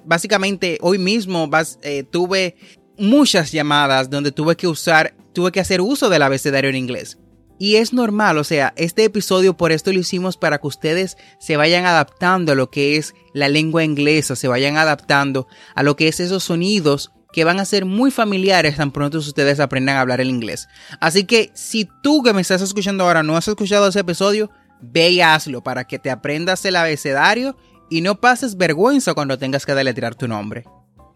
básicamente, 0.04 0.78
hoy 0.80 0.98
mismo 0.98 1.48
eh, 1.82 2.04
tuve 2.04 2.56
muchas 2.98 3.52
llamadas 3.52 4.10
donde 4.10 4.32
tuve 4.32 4.56
que 4.56 4.68
usar, 4.68 5.14
tuve 5.32 5.52
que 5.52 5.60
hacer 5.60 5.80
uso 5.80 6.08
del 6.08 6.22
abecedario 6.22 6.70
en 6.70 6.76
inglés. 6.76 7.18
Y 7.58 7.76
es 7.76 7.92
normal, 7.92 8.38
o 8.38 8.44
sea, 8.44 8.72
este 8.76 9.04
episodio 9.04 9.54
por 9.54 9.70
esto 9.70 9.92
lo 9.92 9.98
hicimos 9.98 10.38
para 10.38 10.58
que 10.58 10.66
ustedes 10.66 11.18
se 11.38 11.58
vayan 11.58 11.84
adaptando 11.84 12.52
a 12.52 12.54
lo 12.54 12.70
que 12.70 12.96
es 12.96 13.14
la 13.34 13.48
lengua 13.48 13.84
inglesa, 13.84 14.34
se 14.34 14.48
vayan 14.48 14.78
adaptando 14.78 15.46
a 15.74 15.82
lo 15.82 15.94
que 15.94 16.08
es 16.08 16.20
esos 16.20 16.42
sonidos 16.42 17.12
que 17.32 17.44
van 17.44 17.60
a 17.60 17.64
ser 17.64 17.84
muy 17.84 18.10
familiares 18.10 18.76
tan 18.76 18.90
pronto 18.90 19.18
ustedes 19.18 19.60
aprendan 19.60 19.96
a 19.96 20.00
hablar 20.00 20.20
el 20.20 20.30
inglés. 20.30 20.68
Así 21.00 21.24
que 21.24 21.50
si 21.54 21.88
tú 22.02 22.22
que 22.22 22.32
me 22.32 22.40
estás 22.40 22.62
escuchando 22.62 23.04
ahora 23.04 23.22
no 23.22 23.36
has 23.36 23.48
escuchado 23.48 23.88
ese 23.88 24.00
episodio, 24.00 24.50
ve 24.80 25.10
y 25.10 25.20
hazlo 25.20 25.62
para 25.62 25.84
que 25.84 25.98
te 25.98 26.10
aprendas 26.10 26.64
el 26.64 26.76
abecedario 26.76 27.56
y 27.88 28.00
no 28.00 28.20
pases 28.20 28.56
vergüenza 28.56 29.14
cuando 29.14 29.38
tengas 29.38 29.66
que 29.66 29.74
deletrear 29.74 30.14
tu 30.14 30.28
nombre. 30.28 30.64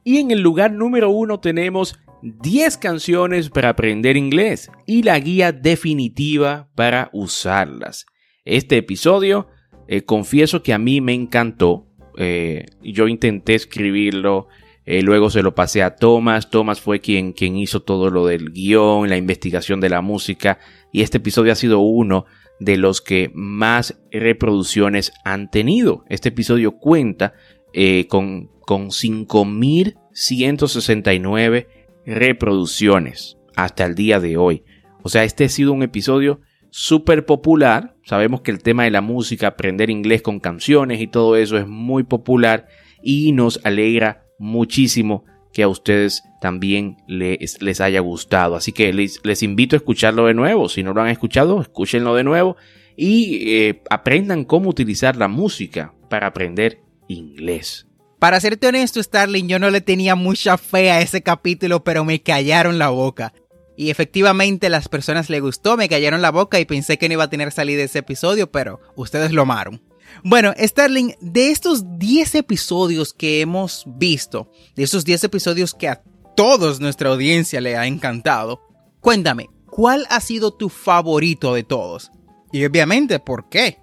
Y 0.05 0.19
en 0.19 0.31
el 0.31 0.41
lugar 0.41 0.73
número 0.73 1.11
uno 1.11 1.41
tenemos 1.41 1.99
10 2.23 2.79
canciones 2.79 3.51
para 3.51 3.71
aprender 3.71 4.17
inglés 4.17 4.71
y 4.87 5.03
la 5.03 5.19
guía 5.19 5.53
definitiva 5.53 6.69
para 6.75 7.11
usarlas. 7.13 8.07
Este 8.45 8.77
episodio, 8.77 9.49
eh, 9.89 10.03
confieso 10.03 10.63
que 10.63 10.73
a 10.73 10.79
mí 10.79 11.01
me 11.01 11.15
encantó. 11.15 11.87
Eh, 12.17 12.67
yo 12.83 13.09
intenté 13.09 13.55
escribirlo 13.55 14.49
eh, 14.87 15.03
luego 15.03 15.31
se 15.31 15.43
lo 15.43 15.55
pasé 15.55 15.83
a 15.83 15.97
Thomas. 15.97 16.51
Thomas 16.51 16.79
fue 16.81 17.01
quien, 17.01 17.33
quien 17.33 17.57
hizo 17.57 17.81
todo 17.81 18.11
lo 18.11 18.27
del 18.27 18.51
guion, 18.51 19.09
la 19.09 19.17
investigación 19.17 19.81
de 19.81 19.89
la 19.89 20.03
música. 20.03 20.59
Y 20.93 21.01
este 21.03 21.19
episodio 21.19 21.53
ha 21.53 21.57
sido 21.57 21.81
uno 21.81 22.27
de 22.61 22.77
los 22.77 23.01
que 23.01 23.33
más 23.35 23.99
reproducciones 24.13 25.13
han 25.25 25.51
tenido. 25.51 26.05
Este 26.09 26.29
episodio 26.29 26.73
cuenta 26.73 27.33
eh, 27.73 28.07
con, 28.09 28.51
con 28.61 28.91
5.169 28.91 31.67
reproducciones 32.07 33.39
hasta 33.57 33.87
el 33.87 33.95
día 33.95 34.21
de 34.21 34.37
hoy. 34.37 34.65
O 35.03 35.09
sea, 35.09 35.25
este 35.25 35.45
ha 35.45 35.49
sido 35.49 35.73
un 35.73 35.83
episodio 35.83 36.43
súper 36.71 37.25
popular. 37.25 37.97
Sabemos 38.05 38.43
que 38.43 38.51
el 38.51 38.63
tema 38.63 38.85
de 38.85 38.91
la 38.91 39.01
música, 39.01 39.47
aprender 39.47 39.89
inglés 39.89 40.21
con 40.23 40.41
canciones 40.41 41.01
y 41.01 41.07
todo 41.07 41.37
eso 41.37 41.57
es 41.57 41.67
muy 41.67 42.03
popular 42.03 42.67
y 43.03 43.33
nos 43.33 43.65
alegra 43.65 44.24
muchísimo 44.39 45.25
que 45.53 45.63
a 45.63 45.69
ustedes 45.69 46.25
también 46.41 46.97
les, 47.07 47.81
haya 47.81 48.01
gustado. 48.01 48.57
Así 48.57 48.73
que 48.73 48.93
les, 48.93 49.21
les, 49.25 49.43
invito 49.43 49.77
a 49.77 49.79
escucharlo 49.79 50.27
de 50.27 50.35
nuevo. 50.35 50.69
Si 50.69 50.83
no 50.83 50.93
lo 50.93 51.01
han 51.01 51.09
escuchado, 51.09 51.61
escúchenlo 51.61 52.15
de 52.15 52.25
nuevo 52.25 52.57
y 52.97 53.51
eh, 53.51 53.83
aprendan 53.91 54.45
cómo 54.45 54.71
utilizar 54.71 55.17
la 55.17 55.29
música 55.29 55.95
para 56.09 56.29
aprender 56.29 56.81
inglés. 57.09 57.87
Para 58.19 58.41
serte 58.41 58.67
honesto, 58.67 59.03
Starling, 59.03 59.49
yo 59.49 59.59
no 59.59 59.71
le 59.71 59.81
tenía 59.81 60.15
mucha 60.15 60.57
fe 60.57 60.91
a 60.91 61.01
ese 61.01 61.23
capítulo, 61.23 61.85
pero 61.85 62.05
me 62.05 62.23
callaron 62.23 62.79
la 62.79 62.89
boca. 62.89 63.35
Y 63.77 63.91
efectivamente 63.91 64.71
las 64.71 64.89
personas 64.89 65.29
le 65.31 65.41
gustó, 65.41 65.77
me 65.77 65.89
callaron 65.89 66.23
la 66.23 66.31
boca 66.31 66.61
y 66.61 66.65
pensé 66.65 66.97
que 66.97 67.09
no 67.09 67.15
iba 67.15 67.25
a 67.25 67.31
tener 67.31 67.51
salida 67.51 67.83
ese 67.83 67.99
episodio, 67.99 68.51
pero 68.51 68.81
ustedes 68.95 69.33
lo 69.33 69.43
amaron. 69.43 69.83
Bueno, 70.23 70.53
Sterling, 70.59 71.13
de 71.21 71.51
estos 71.51 71.99
10 71.99 72.37
episodios 72.37 73.13
que 73.13 73.41
hemos 73.41 73.85
visto, 73.87 74.51
de 74.77 74.85
esos 74.85 75.05
10 75.05 75.25
episodios 75.25 75.75
que 75.75 75.89
a 75.89 76.03
todos 76.37 76.81
nuestra 76.81 77.11
audiencia 77.11 77.61
le 77.61 77.77
ha 77.77 77.87
encantado, 77.87 78.61
cuéntame, 79.01 79.49
¿cuál 79.67 80.07
ha 80.11 80.21
sido 80.21 80.53
tu 80.53 80.69
favorito 80.69 81.55
de 81.55 81.65
todos? 81.65 82.11
Y 82.53 82.65
obviamente, 82.65 83.19
¿por 83.19 83.49
qué? 83.49 83.79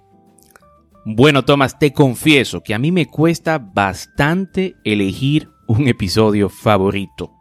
Bueno, 1.04 1.44
Tomás, 1.44 1.78
te 1.78 1.92
confieso 1.92 2.62
que 2.62 2.74
a 2.74 2.78
mí 2.78 2.92
me 2.92 3.06
cuesta 3.06 3.58
bastante 3.58 4.76
elegir 4.84 5.48
un 5.66 5.88
episodio 5.88 6.48
favorito. 6.48 7.32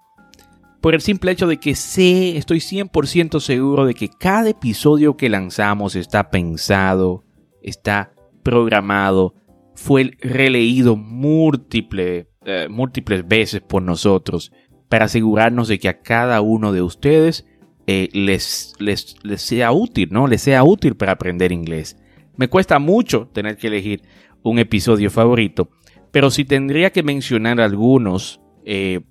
Por 0.81 0.95
el 0.95 1.01
simple 1.01 1.31
hecho 1.31 1.45
de 1.45 1.57
que 1.57 1.75
sé, 1.75 2.37
estoy 2.37 2.57
100% 2.57 3.39
seguro 3.39 3.85
de 3.85 3.93
que 3.93 4.09
cada 4.09 4.49
episodio 4.49 5.15
que 5.15 5.29
lanzamos 5.29 5.95
está 5.95 6.31
pensado, 6.31 7.23
está 7.61 8.13
programado, 8.43 9.35
fue 9.75 10.11
releído 10.19 10.95
múltiple, 10.95 12.27
eh, 12.45 12.67
múltiples 12.69 13.27
veces 13.27 13.61
por 13.61 13.81
nosotros 13.81 14.51
para 14.89 15.05
asegurarnos 15.05 15.67
de 15.67 15.79
que 15.79 15.89
a 15.89 16.01
cada 16.01 16.41
uno 16.41 16.73
de 16.73 16.81
ustedes 16.81 17.45
eh, 17.87 18.09
les, 18.13 18.73
les, 18.79 19.15
les 19.23 19.41
sea 19.41 19.71
útil, 19.71 20.09
¿no? 20.11 20.27
Les 20.27 20.41
sea 20.41 20.63
útil 20.63 20.95
para 20.95 21.13
aprender 21.13 21.51
inglés. 21.51 21.97
Me 22.35 22.49
cuesta 22.49 22.79
mucho 22.79 23.27
tener 23.33 23.57
que 23.57 23.67
elegir 23.67 24.01
un 24.43 24.59
episodio 24.59 25.09
favorito, 25.09 25.69
pero 26.11 26.29
si 26.29 26.45
tendría 26.45 26.91
que 26.91 27.03
mencionar 27.03 27.61
algunos, 27.61 28.41
eh, 28.65 29.01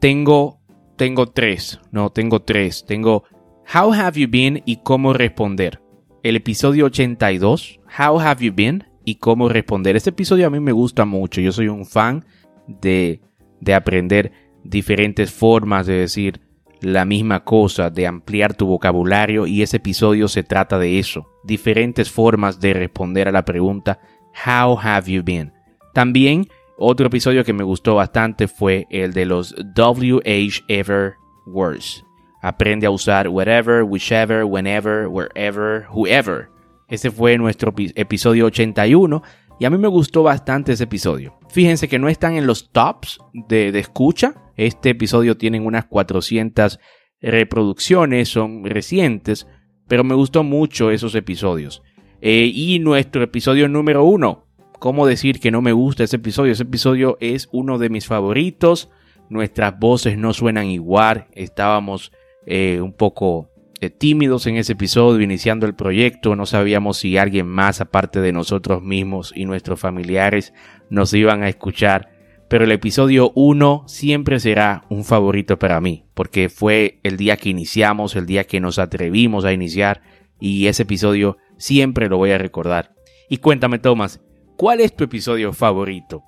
tengo, 0.00 0.60
tengo 0.96 1.26
tres, 1.26 1.80
no, 1.90 2.10
tengo 2.10 2.42
tres. 2.42 2.84
Tengo 2.86 3.24
How 3.72 3.92
Have 3.92 4.20
You 4.20 4.28
Been 4.30 4.62
y 4.64 4.76
cómo 4.76 5.12
responder. 5.12 5.80
El 6.22 6.36
episodio 6.36 6.86
82, 6.86 7.80
How 7.98 8.18
Have 8.20 8.44
You 8.44 8.52
Been 8.54 8.84
y 9.04 9.16
cómo 9.16 9.48
responder. 9.48 9.96
Este 9.96 10.10
episodio 10.10 10.46
a 10.46 10.50
mí 10.50 10.60
me 10.60 10.72
gusta 10.72 11.04
mucho, 11.04 11.40
yo 11.40 11.52
soy 11.52 11.68
un 11.68 11.86
fan 11.86 12.24
de, 12.66 13.20
de 13.60 13.74
aprender 13.74 14.32
diferentes 14.64 15.30
formas 15.30 15.86
de 15.86 15.94
decir 15.94 16.40
la 16.80 17.04
misma 17.04 17.44
cosa, 17.44 17.90
de 17.90 18.06
ampliar 18.06 18.54
tu 18.54 18.66
vocabulario 18.66 19.46
y 19.46 19.62
ese 19.62 19.78
episodio 19.78 20.28
se 20.28 20.42
trata 20.42 20.78
de 20.78 20.98
eso, 20.98 21.28
diferentes 21.44 22.10
formas 22.10 22.60
de 22.60 22.74
responder 22.74 23.28
a 23.28 23.32
la 23.32 23.44
pregunta 23.44 24.00
How 24.46 24.76
have 24.76 25.10
you 25.10 25.22
been? 25.22 25.52
También 25.92 26.48
otro 26.76 27.06
episodio 27.06 27.44
que 27.44 27.52
me 27.52 27.62
gustó 27.62 27.94
bastante 27.94 28.48
fue 28.48 28.86
el 28.90 29.12
de 29.12 29.26
los 29.26 29.54
WH 29.54 30.64
Ever 30.68 31.14
Words. 31.46 32.04
Aprende 32.42 32.86
a 32.86 32.90
usar 32.90 33.28
whatever, 33.28 33.84
whichever, 33.84 34.44
whenever, 34.44 35.06
wherever, 35.06 35.86
whoever. 35.88 36.53
Ese 36.88 37.10
fue 37.10 37.38
nuestro 37.38 37.72
episodio 37.76 38.46
81 38.46 39.22
y 39.58 39.64
a 39.64 39.70
mí 39.70 39.78
me 39.78 39.88
gustó 39.88 40.22
bastante 40.22 40.72
ese 40.72 40.84
episodio. 40.84 41.38
Fíjense 41.48 41.88
que 41.88 41.98
no 41.98 42.08
están 42.08 42.36
en 42.36 42.46
los 42.46 42.70
tops 42.70 43.18
de, 43.32 43.68
escucha, 43.78 44.34
este 44.56 44.90
episodio 44.90 45.36
tiene 45.36 45.60
unas 45.60 45.86
400 45.86 46.80
reproducciones, 47.20 48.28
son 48.28 48.64
recientes, 48.64 49.46
pero 49.88 50.04
me 50.04 50.14
gustó 50.14 50.42
mucho 50.42 50.90
esos 50.90 51.14
episodios. 51.14 51.82
Eh, 52.20 52.50
y 52.52 52.78
nuestro 52.78 53.22
episodio 53.22 53.68
número 53.68 54.04
uno, 54.04 54.46
¿cómo 54.78 55.06
decir 55.06 55.40
que 55.40 55.50
no 55.50 55.62
me 55.62 55.72
gusta 55.72 56.04
ese 56.04 56.16
episodio? 56.16 56.52
Ese 56.52 56.64
episodio 56.64 57.16
es 57.20 57.48
uno 57.52 57.78
de 57.78 57.90
mis 57.90 58.06
favoritos, 58.06 58.90
nuestras 59.30 59.78
voces 59.78 60.18
no 60.18 60.32
suenan 60.32 60.66
igual, 60.66 61.28
estábamos 61.32 62.12
eh, 62.46 62.80
un 62.80 62.92
poco 62.92 63.50
eh, 63.80 63.90
tímidos 63.90 64.46
en 64.46 64.56
ese 64.56 64.72
episodio, 64.72 65.22
iniciando 65.22 65.66
el 65.66 65.74
proyecto, 65.74 66.36
no 66.36 66.46
sabíamos 66.46 66.98
si 66.98 67.16
alguien 67.16 67.46
más 67.46 67.80
aparte 67.80 68.20
de 68.20 68.32
nosotros 68.32 68.82
mismos 68.82 69.32
y 69.34 69.44
nuestros 69.44 69.80
familiares 69.80 70.52
nos 70.90 71.12
iban 71.14 71.42
a 71.42 71.48
escuchar 71.48 72.14
pero 72.48 72.64
el 72.64 72.72
episodio 72.72 73.32
1 73.34 73.84
siempre 73.86 74.38
será 74.38 74.84
un 74.88 75.04
favorito 75.04 75.58
para 75.58 75.80
mí, 75.80 76.04
porque 76.14 76.48
fue 76.48 77.00
el 77.02 77.16
día 77.16 77.36
que 77.36 77.48
iniciamos, 77.48 78.16
el 78.16 78.26
día 78.26 78.44
que 78.44 78.60
nos 78.60 78.78
atrevimos 78.78 79.44
a 79.44 79.52
iniciar, 79.52 80.02
y 80.38 80.66
ese 80.66 80.82
episodio 80.82 81.38
siempre 81.56 82.08
lo 82.08 82.18
voy 82.18 82.32
a 82.32 82.38
recordar. 82.38 82.94
Y 83.28 83.38
cuéntame, 83.38 83.78
Tomás, 83.78 84.20
¿cuál 84.56 84.80
es 84.80 84.94
tu 84.94 85.04
episodio 85.04 85.52
favorito? 85.52 86.22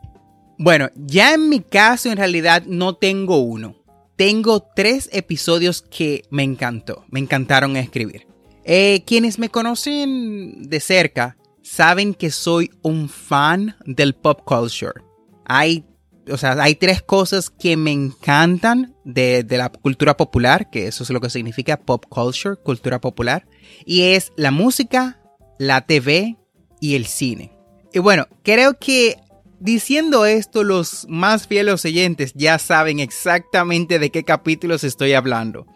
Bueno, 0.58 0.88
ya 0.96 1.34
en 1.34 1.50
mi 1.50 1.60
caso 1.60 2.10
en 2.10 2.16
realidad 2.16 2.64
no 2.66 2.96
tengo 2.96 3.38
uno. 3.38 3.76
Tengo 4.16 4.66
tres 4.74 5.10
episodios 5.12 5.82
que 5.82 6.22
me 6.30 6.42
encantó, 6.42 7.04
me 7.10 7.20
encantaron 7.20 7.76
escribir. 7.76 8.26
Eh, 8.64 9.04
quienes 9.06 9.38
me 9.38 9.50
conocen 9.50 10.68
de 10.68 10.80
cerca 10.80 11.36
saben 11.62 12.14
que 12.14 12.30
soy 12.30 12.70
un 12.82 13.08
fan 13.08 13.76
del 13.84 14.14
pop 14.14 14.40
culture. 14.44 15.02
Hay 15.44 15.84
o 16.30 16.36
sea, 16.36 16.60
hay 16.60 16.74
tres 16.74 17.02
cosas 17.02 17.50
que 17.50 17.76
me 17.76 17.92
encantan 17.92 18.96
de, 19.04 19.44
la 19.48 19.68
cultura 19.68 20.16
popular, 20.16 20.70
que 20.70 20.88
eso 20.88 21.04
es 21.04 21.10
lo 21.10 21.20
que 21.20 21.30
significa 21.30 21.76
pop 21.76 22.04
culture, 22.08 22.56
cultura 22.56 23.00
popular, 23.00 23.46
y 23.84 24.02
es 24.02 24.32
la 24.36 24.50
música, 24.50 25.20
la 25.58 25.86
TV 25.86 26.36
y 26.80 26.94
el 26.96 27.06
cine. 27.06 27.52
Y 27.92 28.00
bueno, 28.00 28.26
creo 28.42 28.78
que 28.78 29.16
diciendo 29.60 30.26
esto, 30.26 30.64
los 30.64 31.06
más 31.08 31.46
fieles 31.46 31.84
oyentes 31.84 32.32
ya 32.34 32.58
saben 32.58 33.00
exactamente 33.00 33.98
de 33.98 34.10
qué 34.10 34.24
capítulos 34.24 34.84
estoy 34.84 35.14
hablando. 35.14 35.66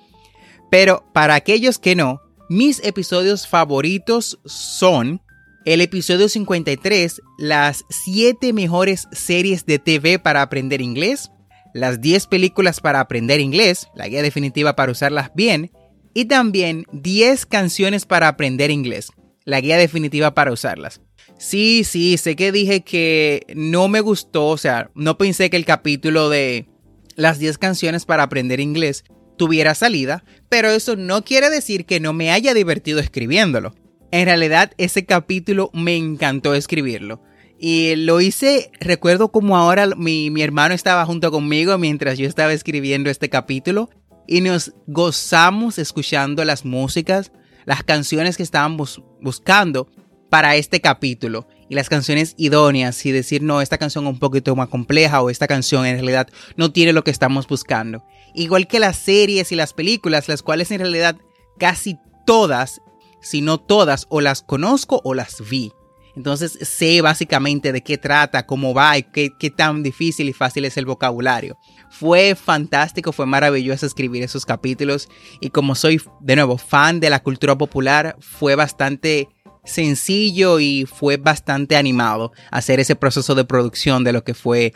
Pero 0.70 1.04
para 1.12 1.34
aquellos 1.34 1.78
que 1.78 1.96
no, 1.96 2.20
mis 2.48 2.82
episodios 2.84 3.46
favoritos 3.46 4.40
son 4.44 5.22
el 5.64 5.80
episodio 5.80 6.28
53, 6.28 7.20
las 7.38 7.84
7 7.90 8.52
mejores 8.52 9.08
series 9.12 9.66
de 9.66 9.78
TV 9.78 10.18
para 10.18 10.42
aprender 10.42 10.80
inglés, 10.80 11.30
las 11.74 12.00
10 12.00 12.26
películas 12.28 12.80
para 12.80 13.00
aprender 13.00 13.40
inglés, 13.40 13.88
la 13.94 14.08
guía 14.08 14.22
definitiva 14.22 14.74
para 14.74 14.92
usarlas 14.92 15.30
bien, 15.34 15.70
y 16.14 16.24
también 16.24 16.86
10 16.92 17.46
canciones 17.46 18.06
para 18.06 18.28
aprender 18.28 18.70
inglés, 18.70 19.12
la 19.44 19.60
guía 19.60 19.76
definitiva 19.76 20.34
para 20.34 20.52
usarlas. 20.52 21.00
Sí, 21.40 21.84
sí, 21.84 22.18
sé 22.18 22.36
que 22.36 22.52
dije 22.52 22.82
que 22.82 23.46
no 23.56 23.88
me 23.88 24.02
gustó, 24.02 24.48
o 24.48 24.58
sea, 24.58 24.90
no 24.94 25.16
pensé 25.16 25.48
que 25.48 25.56
el 25.56 25.64
capítulo 25.64 26.28
de 26.28 26.68
las 27.16 27.38
10 27.38 27.56
canciones 27.56 28.04
para 28.04 28.24
aprender 28.24 28.60
inglés 28.60 29.04
tuviera 29.38 29.74
salida, 29.74 30.22
pero 30.50 30.68
eso 30.68 30.96
no 30.96 31.24
quiere 31.24 31.48
decir 31.48 31.86
que 31.86 31.98
no 31.98 32.12
me 32.12 32.30
haya 32.30 32.52
divertido 32.52 33.00
escribiéndolo. 33.00 33.74
En 34.10 34.26
realidad 34.26 34.72
ese 34.76 35.06
capítulo 35.06 35.70
me 35.72 35.96
encantó 35.96 36.54
escribirlo. 36.54 37.22
Y 37.58 37.96
lo 37.96 38.20
hice, 38.20 38.70
recuerdo 38.78 39.32
como 39.32 39.56
ahora 39.56 39.86
mi, 39.96 40.30
hermano 40.42 40.74
estaba 40.74 41.06
junto 41.06 41.30
conmigo 41.30 41.78
mientras 41.78 42.18
yo 42.18 42.28
estaba 42.28 42.52
escribiendo 42.52 43.08
este 43.08 43.30
capítulo 43.30 43.88
y 44.28 44.42
nos 44.42 44.74
gozamos 44.86 45.78
escuchando 45.78 46.44
las 46.44 46.66
músicas, 46.66 47.32
las 47.64 47.82
canciones 47.82 48.36
que 48.36 48.42
estábamos 48.42 49.02
buscando 49.22 49.88
para 50.30 50.56
este 50.56 50.80
capítulo 50.80 51.46
y 51.68 51.74
las 51.74 51.88
canciones 51.88 52.34
idóneas 52.38 53.04
y 53.04 53.12
decir 53.12 53.42
no, 53.42 53.60
esta 53.60 53.78
canción 53.78 54.06
es 54.06 54.12
un 54.12 54.18
poquito 54.18 54.56
más 54.56 54.68
compleja 54.68 55.20
o 55.20 55.28
esta 55.30 55.46
canción 55.46 55.84
en 55.84 55.96
realidad 55.96 56.28
no 56.56 56.72
tiene 56.72 56.92
lo 56.92 57.04
que 57.04 57.10
estamos 57.10 57.46
buscando. 57.46 58.04
Igual 58.34 58.66
que 58.66 58.80
las 58.80 58.96
series 58.96 59.52
y 59.52 59.56
las 59.56 59.72
películas, 59.72 60.28
las 60.28 60.42
cuales 60.42 60.70
en 60.70 60.80
realidad 60.80 61.16
casi 61.58 61.98
todas 62.24 62.80
si 63.20 63.40
no 63.40 63.58
todas, 63.58 64.06
o 64.08 64.20
las 64.20 64.42
conozco 64.42 65.00
o 65.04 65.14
las 65.14 65.48
vi. 65.48 65.72
Entonces 66.16 66.58
sé 66.62 67.00
básicamente 67.02 67.72
de 67.72 67.82
qué 67.82 67.96
trata, 67.96 68.44
cómo 68.44 68.74
va 68.74 68.98
y 68.98 69.04
qué, 69.04 69.30
tan 69.56 69.82
difícil 69.82 70.28
y 70.28 70.32
fácil 70.32 70.64
es 70.64 70.76
el 70.76 70.84
vocabulario. 70.84 71.56
Fue 71.88 72.34
fantástico, 72.34 73.12
fue 73.12 73.26
maravilloso 73.26 73.86
escribir 73.86 74.22
esos 74.22 74.44
capítulos 74.44 75.08
y 75.40 75.50
como 75.50 75.74
soy 75.74 76.02
de 76.20 76.36
nuevo 76.36 76.58
fan 76.58 76.98
de 76.98 77.10
la 77.10 77.22
cultura 77.22 77.56
popular, 77.56 78.16
fue 78.18 78.56
bastante 78.56 79.28
sencillo 79.64 80.60
y 80.60 80.86
fue 80.86 81.16
bastante 81.16 81.76
animado 81.76 82.32
hacer 82.50 82.80
ese 82.80 82.96
proceso 82.96 83.34
de 83.34 83.44
producción 83.44 84.04
de 84.04 84.12
lo 84.12 84.24
que 84.24 84.34
fue 84.34 84.72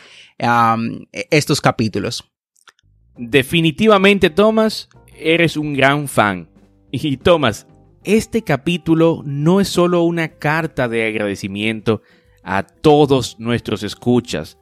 estos 1.31 1.61
capítulos. 1.61 2.25
Definitivamente, 3.17 4.31
Thomas, 4.31 4.89
eres 5.17 5.57
un 5.57 5.75
gran 5.75 6.09
fan. 6.09 6.49
Y 6.97 7.17
Thomas, 7.17 7.67
este 8.05 8.43
capítulo 8.43 9.23
no 9.25 9.61
es 9.61 9.67
solo 9.67 10.03
una 10.03 10.29
carta 10.29 10.87
de 10.89 11.09
agradecimiento 11.09 12.03
a 12.45 12.63
todos 12.63 13.41
nuestros 13.41 13.83
escuchas, 13.83 14.59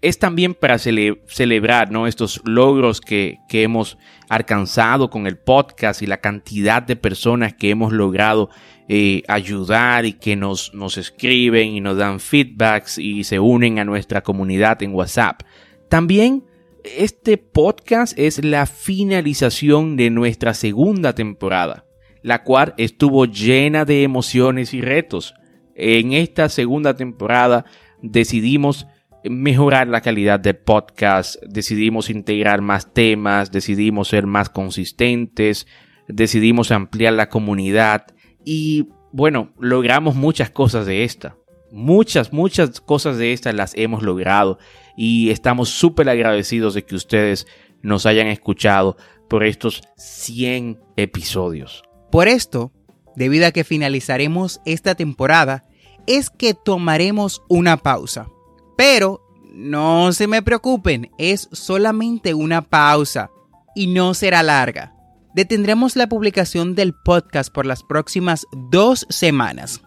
es 0.00 0.18
también 0.18 0.54
para 0.54 0.78
celebrar 0.78 1.90
¿no? 1.90 2.06
estos 2.06 2.40
logros 2.44 3.00
que, 3.00 3.38
hemos 3.50 3.98
alcanzado 4.28 5.08
con 5.10 5.26
el 5.26 5.38
podcast 5.38 6.02
y 6.02 6.06
la 6.06 6.18
cantidad 6.18 6.82
de 6.82 6.96
personas 6.96 7.54
que 7.54 7.70
hemos 7.70 7.92
logrado 7.92 8.50
eh, 8.88 9.22
ayudar 9.28 10.04
y 10.04 10.12
que 10.12 10.36
nos, 10.36 10.74
nos 10.74 10.98
escriben 10.98 11.68
y 11.68 11.80
nos 11.80 11.96
dan 11.96 12.20
feedbacks 12.20 12.98
y 12.98 13.24
se 13.24 13.40
unen 13.40 13.78
a 13.78 13.84
nuestra 13.84 14.22
comunidad 14.22 14.82
en 14.82 14.94
WhatsApp. 14.94 15.42
También 15.88 16.44
este 16.84 17.38
podcast 17.38 18.18
es 18.18 18.44
la 18.44 18.66
finalización 18.66 19.96
de 19.96 20.10
nuestra 20.10 20.54
segunda 20.54 21.14
temporada 21.14 21.86
la 22.26 22.42
cual 22.42 22.74
estuvo 22.76 23.24
llena 23.26 23.84
de 23.84 24.02
emociones 24.02 24.74
y 24.74 24.80
retos. 24.80 25.32
en 25.76 26.12
esta 26.12 26.48
segunda 26.48 26.96
temporada 26.96 27.66
decidimos 28.02 28.88
mejorar 29.30 29.88
la 29.88 30.00
calidad 30.00 30.40
del 30.40 30.56
podcast, 30.56 31.36
decidimos 31.42 32.10
integrar 32.10 32.60
más 32.60 32.92
temas, 32.92 33.52
decidimos 33.52 34.08
ser 34.08 34.26
más 34.26 34.48
consistentes, 34.48 35.66
decidimos 36.08 36.70
ampliar 36.70 37.12
la 37.14 37.28
comunidad 37.28 38.06
y 38.44 38.88
bueno, 39.12 39.52
logramos 39.58 40.14
muchas 40.14 40.50
cosas 40.50 40.86
de 40.86 41.04
esta. 41.04 41.36
Muchas, 41.72 42.32
muchas 42.32 42.80
cosas 42.80 43.18
de 43.18 43.32
estas 43.32 43.54
las 43.54 43.72
hemos 43.76 44.02
logrado 44.02 44.58
y 44.96 45.30
estamos 45.30 45.68
súper 45.68 46.08
agradecidos 46.08 46.74
de 46.74 46.84
que 46.84 46.94
ustedes 46.94 47.46
nos 47.82 48.06
hayan 48.06 48.28
escuchado 48.28 48.96
por 49.28 49.44
estos 49.44 49.82
100 49.96 50.78
episodios. 50.96 51.82
Por 52.10 52.28
esto, 52.28 52.72
debido 53.16 53.46
a 53.46 53.52
que 53.52 53.64
finalizaremos 53.64 54.60
esta 54.64 54.94
temporada, 54.94 55.64
es 56.06 56.30
que 56.30 56.54
tomaremos 56.54 57.42
una 57.48 57.76
pausa. 57.78 58.28
Pero 58.76 59.22
no 59.52 60.12
se 60.12 60.26
me 60.26 60.42
preocupen, 60.42 61.10
es 61.18 61.48
solamente 61.52 62.34
una 62.34 62.62
pausa 62.62 63.30
y 63.74 63.86
no 63.86 64.14
será 64.14 64.42
larga. 64.42 64.94
Detendremos 65.34 65.96
la 65.96 66.08
publicación 66.08 66.74
del 66.74 66.94
podcast 66.94 67.52
por 67.52 67.66
las 67.66 67.82
próximas 67.82 68.46
dos 68.52 69.06
semanas. 69.10 69.82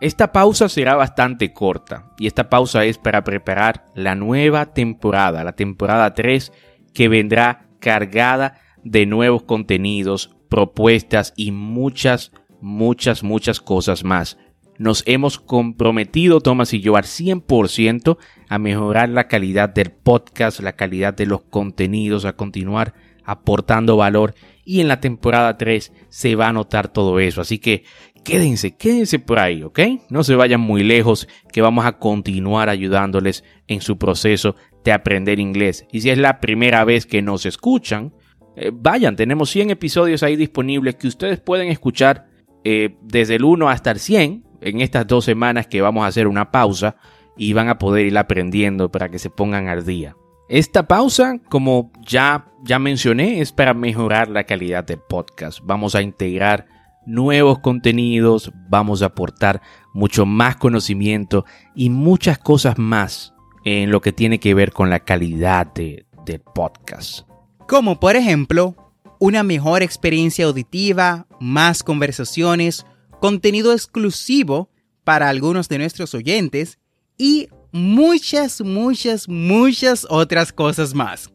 Esta 0.00 0.32
pausa 0.32 0.68
será 0.68 0.96
bastante 0.96 1.52
corta 1.52 2.12
y 2.18 2.26
esta 2.26 2.50
pausa 2.50 2.84
es 2.84 2.98
para 2.98 3.22
preparar 3.22 3.86
la 3.94 4.16
nueva 4.16 4.66
temporada, 4.66 5.44
la 5.44 5.52
temporada 5.52 6.12
3 6.12 6.52
que 6.92 7.08
vendrá 7.08 7.68
cargada 7.78 8.60
de 8.82 9.06
nuevos 9.06 9.44
contenidos, 9.44 10.34
propuestas 10.48 11.32
y 11.36 11.52
muchas, 11.52 12.32
muchas, 12.60 13.22
muchas 13.22 13.60
cosas 13.60 14.02
más. 14.02 14.38
Nos 14.78 15.04
hemos 15.06 15.38
comprometido, 15.38 16.40
Thomas 16.40 16.72
y 16.72 16.80
yo, 16.80 16.96
al 16.96 17.04
100% 17.04 18.16
a 18.48 18.58
mejorar 18.58 19.08
la 19.08 19.28
calidad 19.28 19.68
del 19.68 19.90
podcast, 19.90 20.60
la 20.60 20.72
calidad 20.72 21.14
de 21.14 21.26
los 21.26 21.42
contenidos, 21.42 22.24
a 22.24 22.34
continuar 22.34 22.94
aportando 23.24 23.96
valor 23.96 24.34
y 24.64 24.80
en 24.80 24.88
la 24.88 25.00
temporada 25.00 25.56
3 25.56 25.92
se 26.08 26.34
va 26.34 26.48
a 26.48 26.52
notar 26.52 26.88
todo 26.88 27.20
eso. 27.20 27.40
Así 27.40 27.58
que 27.58 27.84
quédense, 28.24 28.76
quédense 28.76 29.18
por 29.18 29.38
ahí, 29.38 29.62
¿ok? 29.62 29.80
No 30.08 30.24
se 30.24 30.34
vayan 30.34 30.60
muy 30.60 30.82
lejos, 30.82 31.28
que 31.52 31.62
vamos 31.62 31.84
a 31.84 31.98
continuar 31.98 32.68
ayudándoles 32.68 33.44
en 33.66 33.80
su 33.80 33.98
proceso 33.98 34.56
de 34.84 34.92
aprender 34.92 35.40
inglés. 35.40 35.86
Y 35.92 36.00
si 36.00 36.10
es 36.10 36.18
la 36.18 36.40
primera 36.40 36.84
vez 36.84 37.06
que 37.06 37.22
nos 37.22 37.46
escuchan, 37.46 38.12
eh, 38.56 38.70
vayan, 38.72 39.16
tenemos 39.16 39.50
100 39.50 39.70
episodios 39.70 40.22
ahí 40.22 40.36
disponibles 40.36 40.96
que 40.96 41.08
ustedes 41.08 41.40
pueden 41.40 41.68
escuchar 41.68 42.26
eh, 42.64 42.96
desde 43.02 43.36
el 43.36 43.44
1 43.44 43.68
hasta 43.68 43.90
el 43.90 43.98
100 43.98 44.44
en 44.62 44.80
estas 44.80 45.06
dos 45.06 45.24
semanas 45.24 45.66
que 45.66 45.82
vamos 45.82 46.04
a 46.04 46.08
hacer 46.08 46.26
una 46.26 46.50
pausa 46.50 46.96
y 47.36 47.52
van 47.52 47.68
a 47.68 47.78
poder 47.78 48.06
ir 48.06 48.16
aprendiendo 48.18 48.90
para 48.90 49.08
que 49.08 49.18
se 49.18 49.30
pongan 49.30 49.68
al 49.68 49.84
día. 49.84 50.16
Esta 50.48 50.86
pausa, 50.86 51.38
como 51.48 51.90
ya, 52.06 52.46
ya 52.62 52.78
mencioné, 52.78 53.40
es 53.40 53.52
para 53.52 53.74
mejorar 53.74 54.28
la 54.28 54.44
calidad 54.44 54.84
del 54.84 54.98
podcast. 54.98 55.60
Vamos 55.62 55.94
a 55.94 56.02
integrar 56.02 56.66
nuevos 57.06 57.60
contenidos, 57.60 58.52
vamos 58.68 59.02
a 59.02 59.06
aportar 59.06 59.62
mucho 59.92 60.26
más 60.26 60.56
conocimiento 60.56 61.44
y 61.74 61.90
muchas 61.90 62.38
cosas 62.38 62.78
más 62.78 63.34
en 63.64 63.90
lo 63.90 64.00
que 64.00 64.12
tiene 64.12 64.40
que 64.40 64.54
ver 64.54 64.72
con 64.72 64.90
la 64.90 65.00
calidad 65.00 65.72
de, 65.72 66.06
del 66.24 66.40
podcast. 66.40 67.26
Como 67.66 67.98
por 67.98 68.16
ejemplo, 68.16 68.74
una 69.18 69.42
mejor 69.42 69.82
experiencia 69.82 70.46
auditiva, 70.46 71.26
más 71.40 71.82
conversaciones, 71.82 72.86
contenido 73.22 73.72
exclusivo 73.72 74.68
para 75.04 75.28
algunos 75.28 75.68
de 75.68 75.78
nuestros 75.78 76.12
oyentes 76.12 76.80
y 77.16 77.46
muchas, 77.70 78.60
muchas, 78.62 79.28
muchas 79.28 80.08
otras 80.10 80.52
cosas 80.52 80.92
más. 80.92 81.32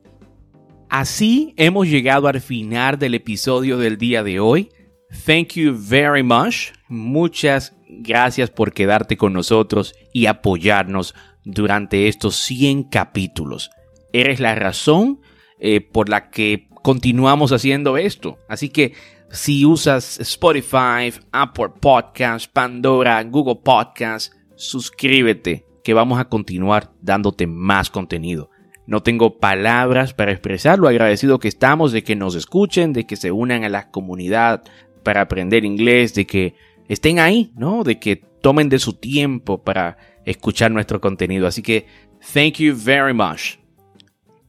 Así 0.89 1.53
hemos 1.55 1.87
llegado 1.87 2.27
al 2.27 2.41
final 2.41 2.99
del 2.99 3.13
episodio 3.13 3.77
del 3.77 3.97
día 3.97 4.21
de 4.21 4.41
hoy. 4.41 4.67
Thank 5.25 5.53
you 5.53 5.73
very 5.79 6.23
much. 6.23 6.73
Muchas 6.89 7.73
gracias 7.87 8.49
por 8.49 8.73
quedarte 8.73 9.15
con 9.15 9.31
nosotros 9.31 9.95
y 10.11 10.25
apoyarnos 10.25 11.15
durante 11.45 12.09
estos 12.09 12.35
100 12.35 12.83
capítulos. 12.89 13.69
Eres 14.11 14.41
la 14.41 14.55
razón 14.55 15.21
eh, 15.57 15.79
por 15.79 16.09
la 16.09 16.31
que 16.31 16.67
continuamos 16.83 17.53
haciendo 17.53 17.95
esto. 17.95 18.39
Así 18.49 18.67
que 18.67 18.93
si 19.29 19.65
usas 19.65 20.19
Spotify, 20.19 21.13
Apple 21.31 21.69
Podcasts, 21.79 22.47
Pandora, 22.47 23.23
Google 23.23 23.59
Podcasts, 23.63 24.35
suscríbete 24.55 25.65
que 25.83 25.93
vamos 25.93 26.19
a 26.19 26.25
continuar 26.25 26.91
dándote 27.01 27.47
más 27.47 27.89
contenido. 27.89 28.49
No 28.85 29.03
tengo 29.03 29.37
palabras 29.39 30.13
para 30.13 30.31
expresar 30.31 30.79
lo 30.79 30.87
agradecido 30.87 31.39
que 31.39 31.49
estamos 31.49 31.91
de 31.91 32.03
que 32.03 32.15
nos 32.15 32.35
escuchen, 32.35 32.93
de 32.93 33.05
que 33.05 33.17
se 33.17 33.31
unan 33.31 33.65
a 33.65 33.69
la 33.69 33.89
comunidad 33.91 34.63
para 35.03 35.21
aprender 35.21 35.65
inglés, 35.65 36.13
de 36.13 36.25
que 36.25 36.55
estén 36.87 37.19
ahí, 37.19 37.51
¿no? 37.55 37.83
De 37.83 37.99
que 37.99 38.15
tomen 38.15 38.69
de 38.69 38.79
su 38.79 38.93
tiempo 38.93 39.63
para 39.63 39.97
escuchar 40.25 40.71
nuestro 40.71 41.01
contenido. 41.01 41.47
Así 41.47 41.61
que, 41.61 41.85
thank 42.33 42.55
you 42.55 42.73
very 42.75 43.13
much. 43.13 43.57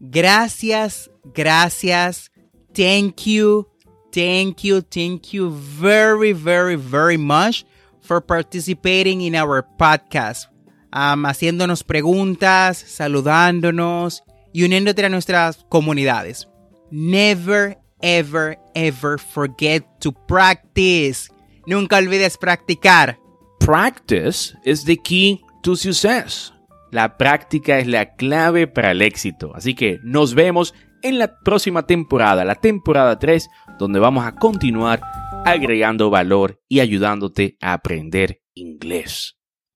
Gracias, 0.00 1.10
gracias, 1.34 2.30
thank 2.72 3.22
you, 3.24 3.66
thank 4.12 4.64
you, 4.64 4.80
thank 4.80 5.32
you 5.32 5.50
very, 5.50 6.32
very, 6.32 6.76
very 6.76 7.16
much 7.16 7.64
for 8.00 8.20
participating 8.20 9.22
in 9.22 9.34
our 9.34 9.62
podcast. 9.78 10.48
Um, 10.92 11.26
haciéndonos 11.26 11.84
preguntas, 11.84 12.78
saludándonos 12.78 14.22
y 14.52 14.64
uniéndote 14.64 15.04
a 15.04 15.08
nuestras 15.08 15.64
comunidades. 15.68 16.48
Never, 16.90 17.78
ever, 18.00 18.58
ever 18.74 19.18
forget 19.18 19.84
to 20.00 20.12
practice. 20.12 21.28
Nunca 21.66 21.98
olvides 21.98 22.38
practicar. 22.38 23.18
Practice 23.60 24.56
is 24.64 24.84
the 24.84 24.96
key 24.96 25.42
to 25.62 25.76
success. 25.76 26.52
La 26.90 27.18
práctica 27.18 27.78
es 27.78 27.86
la 27.86 28.14
clave 28.16 28.66
para 28.66 28.92
el 28.92 29.02
éxito. 29.02 29.52
Así 29.54 29.74
que 29.74 30.00
nos 30.02 30.34
vemos 30.34 30.74
en 31.02 31.18
la 31.18 31.38
próxima 31.40 31.86
temporada, 31.86 32.44
la 32.44 32.56
temporada 32.56 33.18
3, 33.18 33.48
donde 33.78 33.98
vamos 33.98 34.26
a 34.26 34.34
continuar 34.34 35.00
agregando 35.44 36.10
valor 36.10 36.60
y 36.68 36.80
ayudándote 36.80 37.56
a 37.60 37.72
aprender 37.72 38.42
inglés. 38.54 39.37